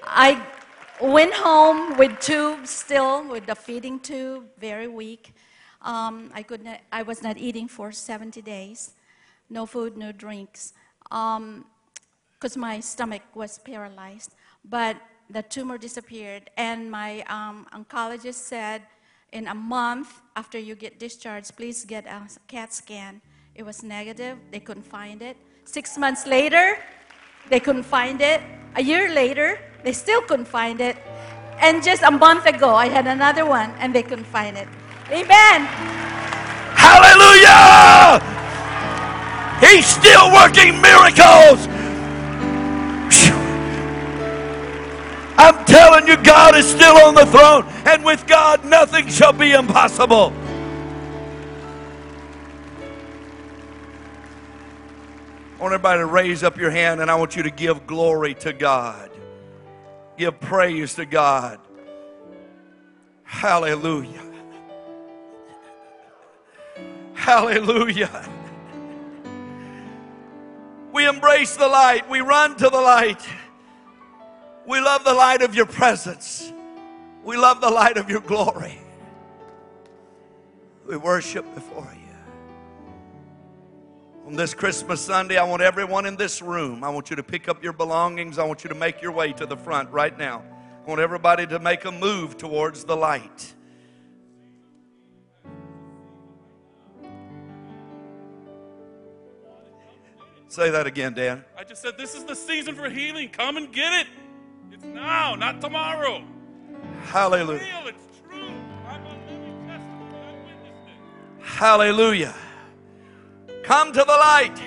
I 0.03 0.45
went 0.99 1.33
home 1.33 1.97
with 1.97 2.19
tubes 2.19 2.69
still, 2.69 3.25
with 3.25 3.45
the 3.45 3.55
feeding 3.55 4.01
tube, 4.01 4.43
very 4.59 4.89
weak. 4.89 5.33
Um, 5.83 6.31
I, 6.33 6.43
could 6.43 6.65
not, 6.65 6.81
I 6.91 7.03
was 7.03 7.23
not 7.23 7.37
eating 7.37 7.69
for 7.69 7.93
70 7.93 8.41
days, 8.41 8.95
no 9.49 9.65
food, 9.65 9.95
no 9.95 10.11
drinks, 10.11 10.73
because 11.03 12.57
my 12.57 12.81
stomach 12.81 13.21
was 13.35 13.57
paralyzed. 13.59 14.35
But 14.65 14.97
the 15.29 15.43
tumor 15.43 15.77
disappeared, 15.77 16.49
and 16.57 16.91
my 16.91 17.21
um, 17.29 17.67
oncologist 17.73 18.33
said, 18.33 18.81
in 19.31 19.47
a 19.47 19.55
month 19.55 20.21
after 20.35 20.57
you 20.57 20.75
get 20.75 20.99
discharged, 20.99 21.55
please 21.55 21.85
get 21.85 22.05
a 22.05 22.27
CAT 22.47 22.73
scan. 22.73 23.21
It 23.55 23.63
was 23.63 23.83
negative, 23.83 24.37
they 24.51 24.59
couldn't 24.59 24.85
find 24.85 25.21
it. 25.21 25.37
Six 25.65 25.97
months 25.97 26.25
later, 26.25 26.77
they 27.49 27.59
couldn't 27.59 27.83
find 27.83 28.21
it. 28.21 28.41
A 28.75 28.81
year 28.81 29.13
later, 29.13 29.59
they 29.83 29.93
still 29.93 30.21
couldn't 30.21 30.47
find 30.47 30.79
it. 30.79 30.97
And 31.59 31.83
just 31.83 32.03
a 32.03 32.11
month 32.11 32.45
ago, 32.45 32.75
I 32.75 32.87
had 32.87 33.07
another 33.07 33.45
one, 33.45 33.71
and 33.79 33.93
they 33.93 34.03
couldn't 34.03 34.27
find 34.27 34.55
it. 34.55 34.67
Amen. 35.09 35.65
Hallelujah! 36.77 38.21
He's 39.59 39.87
still 39.87 40.31
working 40.31 40.79
miracles. 40.79 41.67
Telling 45.87 46.07
you, 46.07 46.17
God 46.21 46.55
is 46.55 46.69
still 46.69 46.97
on 46.97 47.15
the 47.15 47.25
throne, 47.25 47.65
and 47.85 48.03
with 48.03 48.27
God, 48.27 48.65
nothing 48.65 49.07
shall 49.07 49.31
be 49.31 49.53
impossible. 49.53 50.33
I 55.55 55.61
want 55.61 55.73
everybody 55.73 55.99
to 55.99 56.05
raise 56.05 56.43
up 56.43 56.57
your 56.57 56.71
hand, 56.71 56.99
and 56.99 57.09
I 57.09 57.15
want 57.15 57.37
you 57.37 57.43
to 57.43 57.49
give 57.49 57.87
glory 57.87 58.33
to 58.35 58.51
God, 58.51 59.09
give 60.17 60.37
praise 60.41 60.95
to 60.95 61.05
God. 61.05 61.59
Hallelujah. 63.23 64.23
Hallelujah. 67.13 68.29
We 70.91 71.07
embrace 71.07 71.55
the 71.55 71.67
light. 71.67 72.09
We 72.09 72.19
run 72.19 72.57
to 72.57 72.69
the 72.69 72.77
light. 72.77 73.25
We 74.67 74.81
love 74.81 75.05
the 75.05 75.13
light 75.13 75.41
of 75.41 75.55
your 75.55 75.65
presence. 75.65 76.51
We 77.23 77.37
love 77.37 77.61
the 77.61 77.69
light 77.69 77.95
of 77.95 78.09
your 78.09 78.19
glory. 78.19 78.77
We 80.85 80.97
worship 80.97 81.45
before 81.55 81.89
you. 81.93 82.01
On 84.27 84.35
this 84.35 84.53
Christmas 84.53 84.99
Sunday, 84.99 85.37
I 85.37 85.45
want 85.45 85.61
everyone 85.61 86.05
in 86.05 86.17
this 86.17 86.41
room, 86.41 86.83
I 86.83 86.89
want 86.89 87.09
you 87.09 87.15
to 87.15 87.23
pick 87.23 87.47
up 87.47 87.63
your 87.63 87.71
belongings. 87.71 88.37
I 88.37 88.43
want 88.43 88.65
you 88.65 88.67
to 88.67 88.75
make 88.75 89.01
your 89.01 89.13
way 89.13 89.31
to 89.31 89.45
the 89.45 89.55
front 89.55 89.89
right 89.89 90.17
now. 90.17 90.43
I 90.85 90.89
want 90.89 90.99
everybody 90.99 91.47
to 91.47 91.59
make 91.59 91.85
a 91.85 91.91
move 91.91 92.37
towards 92.37 92.83
the 92.83 92.95
light. 92.97 93.53
Say 100.49 100.69
that 100.71 100.87
again, 100.87 101.13
Dan. 101.13 101.45
I 101.57 101.63
just 101.63 101.81
said, 101.81 101.97
this 101.97 102.15
is 102.15 102.25
the 102.25 102.35
season 102.35 102.75
for 102.75 102.89
healing. 102.89 103.29
Come 103.29 103.55
and 103.55 103.71
get 103.71 103.93
it. 103.93 104.07
It's 104.71 104.83
now, 104.83 105.35
not 105.35 105.61
tomorrow. 105.61 106.23
Hallelujah. 107.05 107.59
Real, 107.59 107.87
it's 107.87 108.19
true. 108.29 108.49
I'm 108.87 109.05
a 109.05 109.09
living 109.09 109.67
testimony. 109.67 110.17
I 110.17 110.31
witnessed 110.45 110.87
it. 111.39 111.45
Hallelujah. 111.45 112.35
Come 113.63 113.91
to 113.91 113.99
the 113.99 114.05
light. 114.05 114.59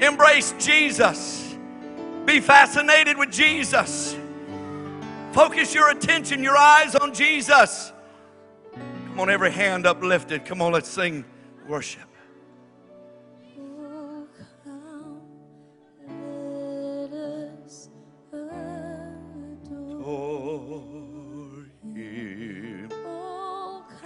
Embrace 0.00 0.54
Jesus. 0.58 1.56
Be 2.24 2.40
fascinated 2.40 3.18
with 3.18 3.30
Jesus. 3.30 4.16
Focus 5.32 5.74
your 5.74 5.90
attention, 5.90 6.42
your 6.42 6.56
eyes 6.56 6.94
on 6.94 7.12
Jesus. 7.12 7.92
Come 8.72 9.20
on, 9.20 9.30
every 9.30 9.50
hand 9.50 9.86
uplifted. 9.86 10.44
Come 10.44 10.62
on, 10.62 10.72
let's 10.72 10.88
sing 10.88 11.24
worship. 11.68 12.08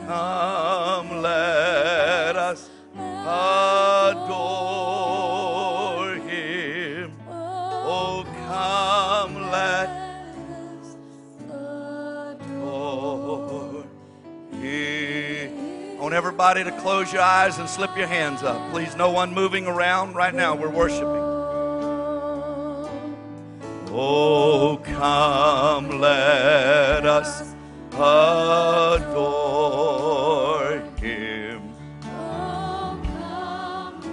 Come, 0.09 1.20
let 1.20 2.34
us 2.34 2.70
adore 2.96 4.24
Him. 6.14 7.12
Oh, 7.28 8.24
come, 8.48 9.50
let 9.50 9.88
us 9.90 10.96
Lord. 12.59 13.84
He- 14.62 15.48
I 15.98 16.00
want 16.00 16.14
everybody 16.14 16.64
to 16.64 16.72
close 16.80 17.12
your 17.12 17.20
eyes 17.20 17.59
and 17.59 17.68
slip 17.68 17.94
your 17.94 18.06
hands 18.06 18.42
up. 18.42 18.70
Please, 18.70 18.96
no 18.96 19.11
one 19.11 19.34
moving 19.34 19.66
around 19.66 20.14
right 20.14 20.34
now. 20.34 20.54
We're 20.56 20.70
worshiping. 20.70 21.04
Oh, 23.92 24.80
come, 24.84 26.00
let 26.00 27.04
us 27.04 27.54
adore 27.92 29.38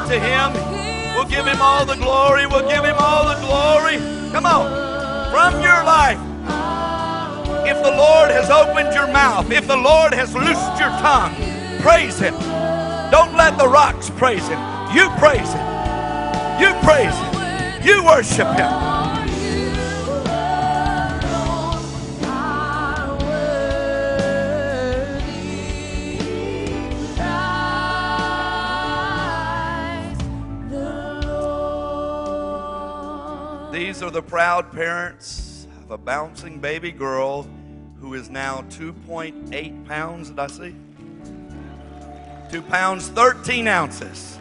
To 0.10 0.20
Him. 0.20 0.54
We'll 1.16 1.30
give 1.30 1.46
Him 1.46 1.62
all 1.62 1.86
the 1.86 1.96
glory. 1.96 2.48
We'll 2.48 2.68
give 2.68 2.84
Him 2.84 2.96
all 2.98 3.28
the 3.28 3.40
glory. 3.46 3.98
Come 4.32 4.46
on. 4.46 4.66
From 5.32 5.62
your 5.62 5.84
life. 5.86 6.20
If 7.68 7.84
the 7.84 7.92
Lord 7.92 8.32
has 8.32 8.50
opened 8.50 8.94
your 8.96 9.08
mouth, 9.08 9.52
if 9.52 9.68
the 9.68 9.78
Lord 9.78 10.14
has 10.14 10.34
loosed 10.34 10.80
your 10.80 10.90
tongue, 11.00 11.36
praise 11.82 12.18
Him. 12.18 12.34
Don't 13.12 13.36
let 13.36 13.58
the 13.58 13.68
rocks 13.68 14.10
praise 14.10 14.48
Him. 14.48 14.60
You 14.96 15.10
praise 15.20 15.54
Him. 15.54 15.68
You 16.60 16.74
praise 16.82 17.16
Him. 17.16 17.86
You 17.86 18.04
worship 18.04 18.48
him. 18.58 18.89
Are 34.10 34.12
the 34.12 34.22
proud 34.24 34.72
parents 34.72 35.68
of 35.84 35.92
a 35.92 35.98
bouncing 35.98 36.58
baby 36.58 36.92
girl 36.92 37.48
who 38.00 38.16
is 38.16 38.28
now 38.28 38.66
2.8 38.72 39.86
pounds. 39.86 40.30
Did 40.30 40.40
I 40.40 40.48
see? 40.48 40.76
2 42.52 42.64
pounds 42.64 43.10
13 43.10 43.68
ounces. 43.68 44.40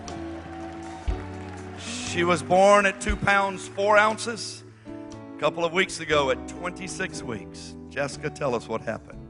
She 1.79 2.25
was 2.25 2.43
born 2.43 2.87
at 2.87 2.99
2 3.03 3.15
pounds 3.15 3.69
4 3.69 3.99
ounces 3.99 4.65
a 5.37 5.39
couple 5.39 5.67
of 5.67 5.75
weeks 5.75 6.01
ago 6.01 6.31
at 6.31 6.49
26 6.49 7.23
weeks. 7.25 7.75
Jessica, 7.91 8.31
tell 8.31 8.55
us 8.55 8.69
what 8.69 8.81
happened. 8.81 9.21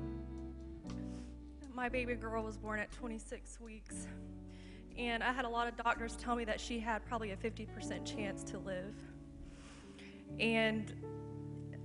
My 1.74 1.88
baby 1.88 2.14
girl 2.14 2.44
was 2.44 2.56
born 2.56 2.78
at 2.78 2.92
26 2.92 3.58
weeks, 3.60 4.06
and 4.96 5.20
I 5.24 5.32
had 5.32 5.44
a 5.44 5.48
lot 5.48 5.66
of 5.66 5.76
doctors 5.76 6.14
tell 6.14 6.36
me 6.36 6.44
that 6.44 6.60
she 6.60 6.78
had 6.78 7.04
probably 7.06 7.32
a 7.32 7.36
50% 7.36 8.04
chance 8.04 8.44
to 8.44 8.58
live. 8.58 8.94
And 10.38 10.92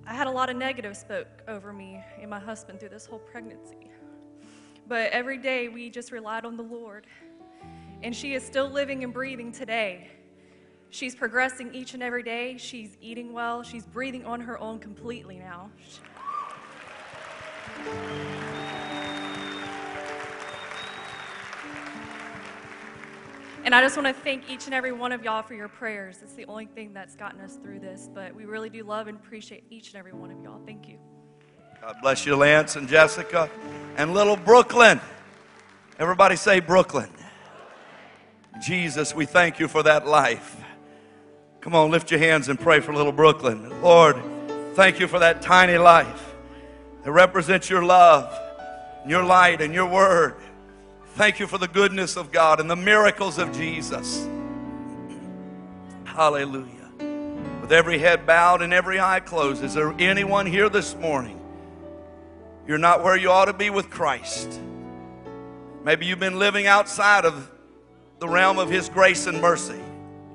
I 0.05 0.13
had 0.13 0.27
a 0.27 0.31
lot 0.31 0.49
of 0.49 0.57
negative 0.57 0.97
spoke 0.97 1.41
over 1.47 1.71
me 1.71 2.03
and 2.19 2.29
my 2.29 2.39
husband 2.39 2.79
through 2.79 2.89
this 2.89 3.05
whole 3.05 3.19
pregnancy. 3.19 3.89
But 4.87 5.11
every 5.11 5.37
day 5.37 5.69
we 5.69 5.89
just 5.89 6.11
relied 6.11 6.45
on 6.45 6.57
the 6.57 6.63
Lord. 6.63 7.07
And 8.01 8.15
she 8.15 8.33
is 8.33 8.43
still 8.43 8.69
living 8.69 9.03
and 9.03 9.13
breathing 9.13 9.51
today. 9.51 10.09
She's 10.89 11.15
progressing 11.15 11.73
each 11.73 11.93
and 11.93 12.03
every 12.03 12.21
day. 12.21 12.57
She's 12.57 12.97
eating 13.01 13.33
well. 13.33 13.63
She's 13.63 13.85
breathing 13.85 14.25
on 14.25 14.41
her 14.41 14.59
own 14.59 14.79
completely 14.79 15.39
now. 15.39 15.71
And 23.65 23.73
I 23.73 23.81
just 23.81 23.95
want 23.95 24.13
to 24.13 24.23
thank 24.23 24.51
each 24.51 24.65
and 24.65 24.73
every 24.73 24.91
one 24.91 25.13
of 25.13 25.23
y'all 25.23 25.41
for 25.41 25.53
your 25.53 25.69
prayers. 25.69 26.19
It's 26.21 26.33
the 26.33 26.45
only 26.47 26.65
thing 26.65 26.91
that's 26.93 27.15
gotten 27.15 27.39
us 27.39 27.55
through 27.55 27.79
this, 27.79 28.09
but 28.13 28.35
we 28.35 28.43
really 28.43 28.69
do 28.69 28.83
love 28.83 29.07
and 29.07 29.17
appreciate 29.17 29.63
each 29.69 29.93
and 29.93 29.95
every 29.95 30.11
one 30.11 30.31
of 30.31 30.41
y'all. 30.43 30.59
Thank 30.65 30.89
you. 30.89 30.97
God 31.81 31.95
bless 32.01 32.25
you, 32.25 32.35
Lance 32.35 32.75
and 32.75 32.89
Jessica. 32.89 33.49
And 33.95 34.13
little 34.13 34.35
Brooklyn. 34.35 34.99
Everybody 35.97 36.35
say 36.35 36.59
Brooklyn. 36.59 37.09
Jesus, 38.61 39.15
we 39.15 39.25
thank 39.25 39.59
you 39.59 39.69
for 39.69 39.81
that 39.83 40.05
life. 40.05 40.57
Come 41.61 41.73
on, 41.73 41.89
lift 41.89 42.11
your 42.11 42.19
hands 42.19 42.49
and 42.49 42.59
pray 42.59 42.81
for 42.81 42.93
little 42.93 43.13
Brooklyn. 43.13 43.81
Lord, 43.81 44.17
thank 44.73 44.99
you 44.99 45.07
for 45.07 45.19
that 45.19 45.41
tiny 45.41 45.77
life 45.77 46.35
that 47.03 47.11
represents 47.13 47.69
your 47.69 47.85
love, 47.85 48.37
your 49.07 49.23
light, 49.23 49.61
and 49.61 49.73
your 49.73 49.87
word. 49.87 50.35
Thank 51.15 51.39
you 51.39 51.45
for 51.45 51.59
the 51.59 51.67
goodness 51.67 52.17
of 52.17 52.31
God 52.31 52.59
and 52.59 52.67
the 52.67 52.75
miracles 52.75 53.37
of 53.37 53.55
Jesus. 53.55 54.27
Hallelujah. 56.05 56.89
With 57.61 57.71
every 57.71 57.99
head 57.99 58.25
bowed 58.25 58.63
and 58.63 58.73
every 58.73 58.99
eye 58.99 59.19
closed, 59.19 59.63
is 59.63 59.75
there 59.75 59.93
anyone 59.99 60.47
here 60.47 60.69
this 60.69 60.95
morning? 60.95 61.39
You're 62.67 62.79
not 62.79 63.03
where 63.03 63.15
you 63.15 63.29
ought 63.29 63.45
to 63.45 63.53
be 63.53 63.69
with 63.69 63.91
Christ. 63.91 64.59
Maybe 65.83 66.07
you've 66.07 66.19
been 66.19 66.39
living 66.39 66.65
outside 66.65 67.25
of 67.25 67.51
the 68.17 68.27
realm 68.27 68.57
of 68.57 68.71
His 68.71 68.89
grace 68.89 69.27
and 69.27 69.39
mercy. 69.39 69.79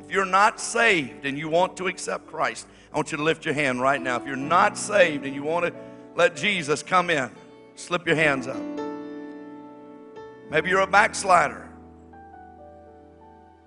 If 0.04 0.12
you're 0.12 0.24
not 0.24 0.60
saved 0.60 1.26
and 1.26 1.36
you 1.36 1.48
want 1.48 1.76
to 1.78 1.88
accept 1.88 2.28
Christ, 2.28 2.68
I 2.92 2.96
want 2.96 3.10
you 3.10 3.18
to 3.18 3.24
lift 3.24 3.44
your 3.44 3.54
hand 3.54 3.80
right 3.80 4.00
now. 4.00 4.16
If 4.16 4.26
you're 4.26 4.36
not 4.36 4.78
saved 4.78 5.26
and 5.26 5.34
you 5.34 5.42
want 5.42 5.66
to 5.66 5.74
let 6.14 6.36
Jesus 6.36 6.84
come 6.84 7.10
in, 7.10 7.30
slip 7.74 8.06
your 8.06 8.16
hands 8.16 8.46
up. 8.46 8.87
Maybe 10.50 10.70
you're 10.70 10.80
a 10.80 10.86
backslider. 10.86 11.68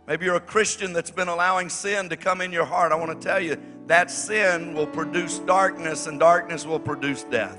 Maybe 0.07 0.25
you're 0.25 0.35
a 0.35 0.39
Christian 0.39 0.93
that's 0.93 1.11
been 1.11 1.27
allowing 1.27 1.69
sin 1.69 2.09
to 2.09 2.17
come 2.17 2.41
in 2.41 2.51
your 2.51 2.65
heart. 2.65 2.91
I 2.91 2.95
want 2.95 3.19
to 3.19 3.27
tell 3.27 3.39
you 3.39 3.57
that 3.87 4.09
sin 4.09 4.73
will 4.73 4.87
produce 4.87 5.39
darkness, 5.39 6.07
and 6.07 6.19
darkness 6.19 6.65
will 6.65 6.79
produce 6.79 7.23
death. 7.23 7.57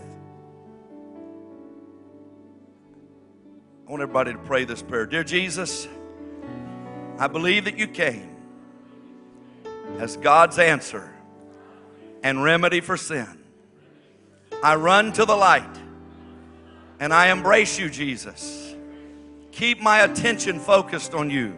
I 3.86 3.90
want 3.90 4.02
everybody 4.02 4.32
to 4.32 4.38
pray 4.38 4.64
this 4.64 4.82
prayer. 4.82 5.06
Dear 5.06 5.24
Jesus, 5.24 5.88
I 7.18 7.26
believe 7.26 7.66
that 7.66 7.78
you 7.78 7.86
came 7.86 8.34
as 9.98 10.16
God's 10.16 10.58
answer 10.58 11.12
and 12.22 12.42
remedy 12.42 12.80
for 12.80 12.96
sin. 12.96 13.38
I 14.62 14.76
run 14.76 15.12
to 15.12 15.24
the 15.24 15.36
light 15.36 15.76
and 17.00 17.12
I 17.12 17.30
embrace 17.30 17.78
you, 17.78 17.90
Jesus. 17.90 18.71
Keep 19.52 19.80
my 19.80 20.00
attention 20.00 20.58
focused 20.58 21.14
on 21.14 21.30
you. 21.30 21.56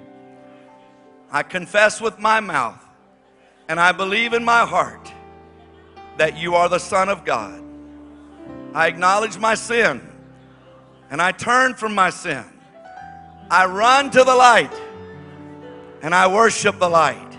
I 1.31 1.43
confess 1.43 2.01
with 2.01 2.19
my 2.19 2.41
mouth 2.41 2.81
and 3.69 3.81
I 3.81 3.93
believe 3.93 4.35
in 4.35 4.45
my 4.45 4.67
heart 4.67 5.13
that 6.19 6.37
you 6.37 6.55
are 6.55 6.69
the 6.69 6.79
Son 6.79 7.09
of 7.09 7.25
God. 7.25 7.63
I 8.75 8.87
acknowledge 8.87 9.39
my 9.39 9.55
sin 9.55 10.01
and 11.11 11.23
I 11.23 11.33
turn 11.33 11.75
from 11.75 11.95
my 11.95 12.11
sin. 12.11 12.45
I 13.51 13.67
run 13.67 14.11
to 14.11 14.25
the 14.25 14.35
light 14.35 14.73
and 16.03 16.15
I 16.15 16.27
worship 16.27 16.79
the 16.79 16.89
light. 16.89 17.39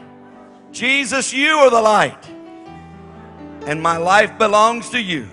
Jesus, 0.71 1.31
you 1.31 1.51
are 1.51 1.69
the 1.69 1.81
light, 1.81 2.29
and 3.65 3.81
my 3.81 3.95
life 3.95 4.37
belongs 4.37 4.89
to 4.89 4.99
you. 4.99 5.29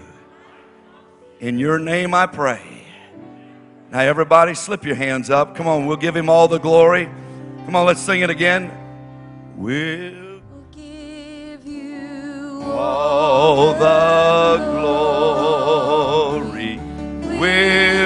In 1.41 1.59
your 1.59 1.81
name 1.81 2.15
I 2.15 2.27
pray. 2.27 2.72
Now, 3.93 4.01
everybody, 4.01 4.55
slip 4.55 4.85
your 4.87 4.95
hands 4.95 5.29
up. 5.29 5.55
Come 5.55 5.67
on, 5.67 5.85
we'll 5.85 5.99
give 5.99 6.17
him 6.17 6.31
all 6.31 6.49
the 6.49 6.57
glory. 6.57 7.11
Come 7.67 7.77
on, 7.77 7.85
let's 7.85 8.01
sing 8.01 8.23
it 8.23 8.31
again. 8.31 8.73
We'll 9.55 10.41
give 10.75 11.67
you 11.67 12.63
all 12.65 13.75
the 13.75 14.57
glory. 16.41 16.79
We'll 17.39 18.02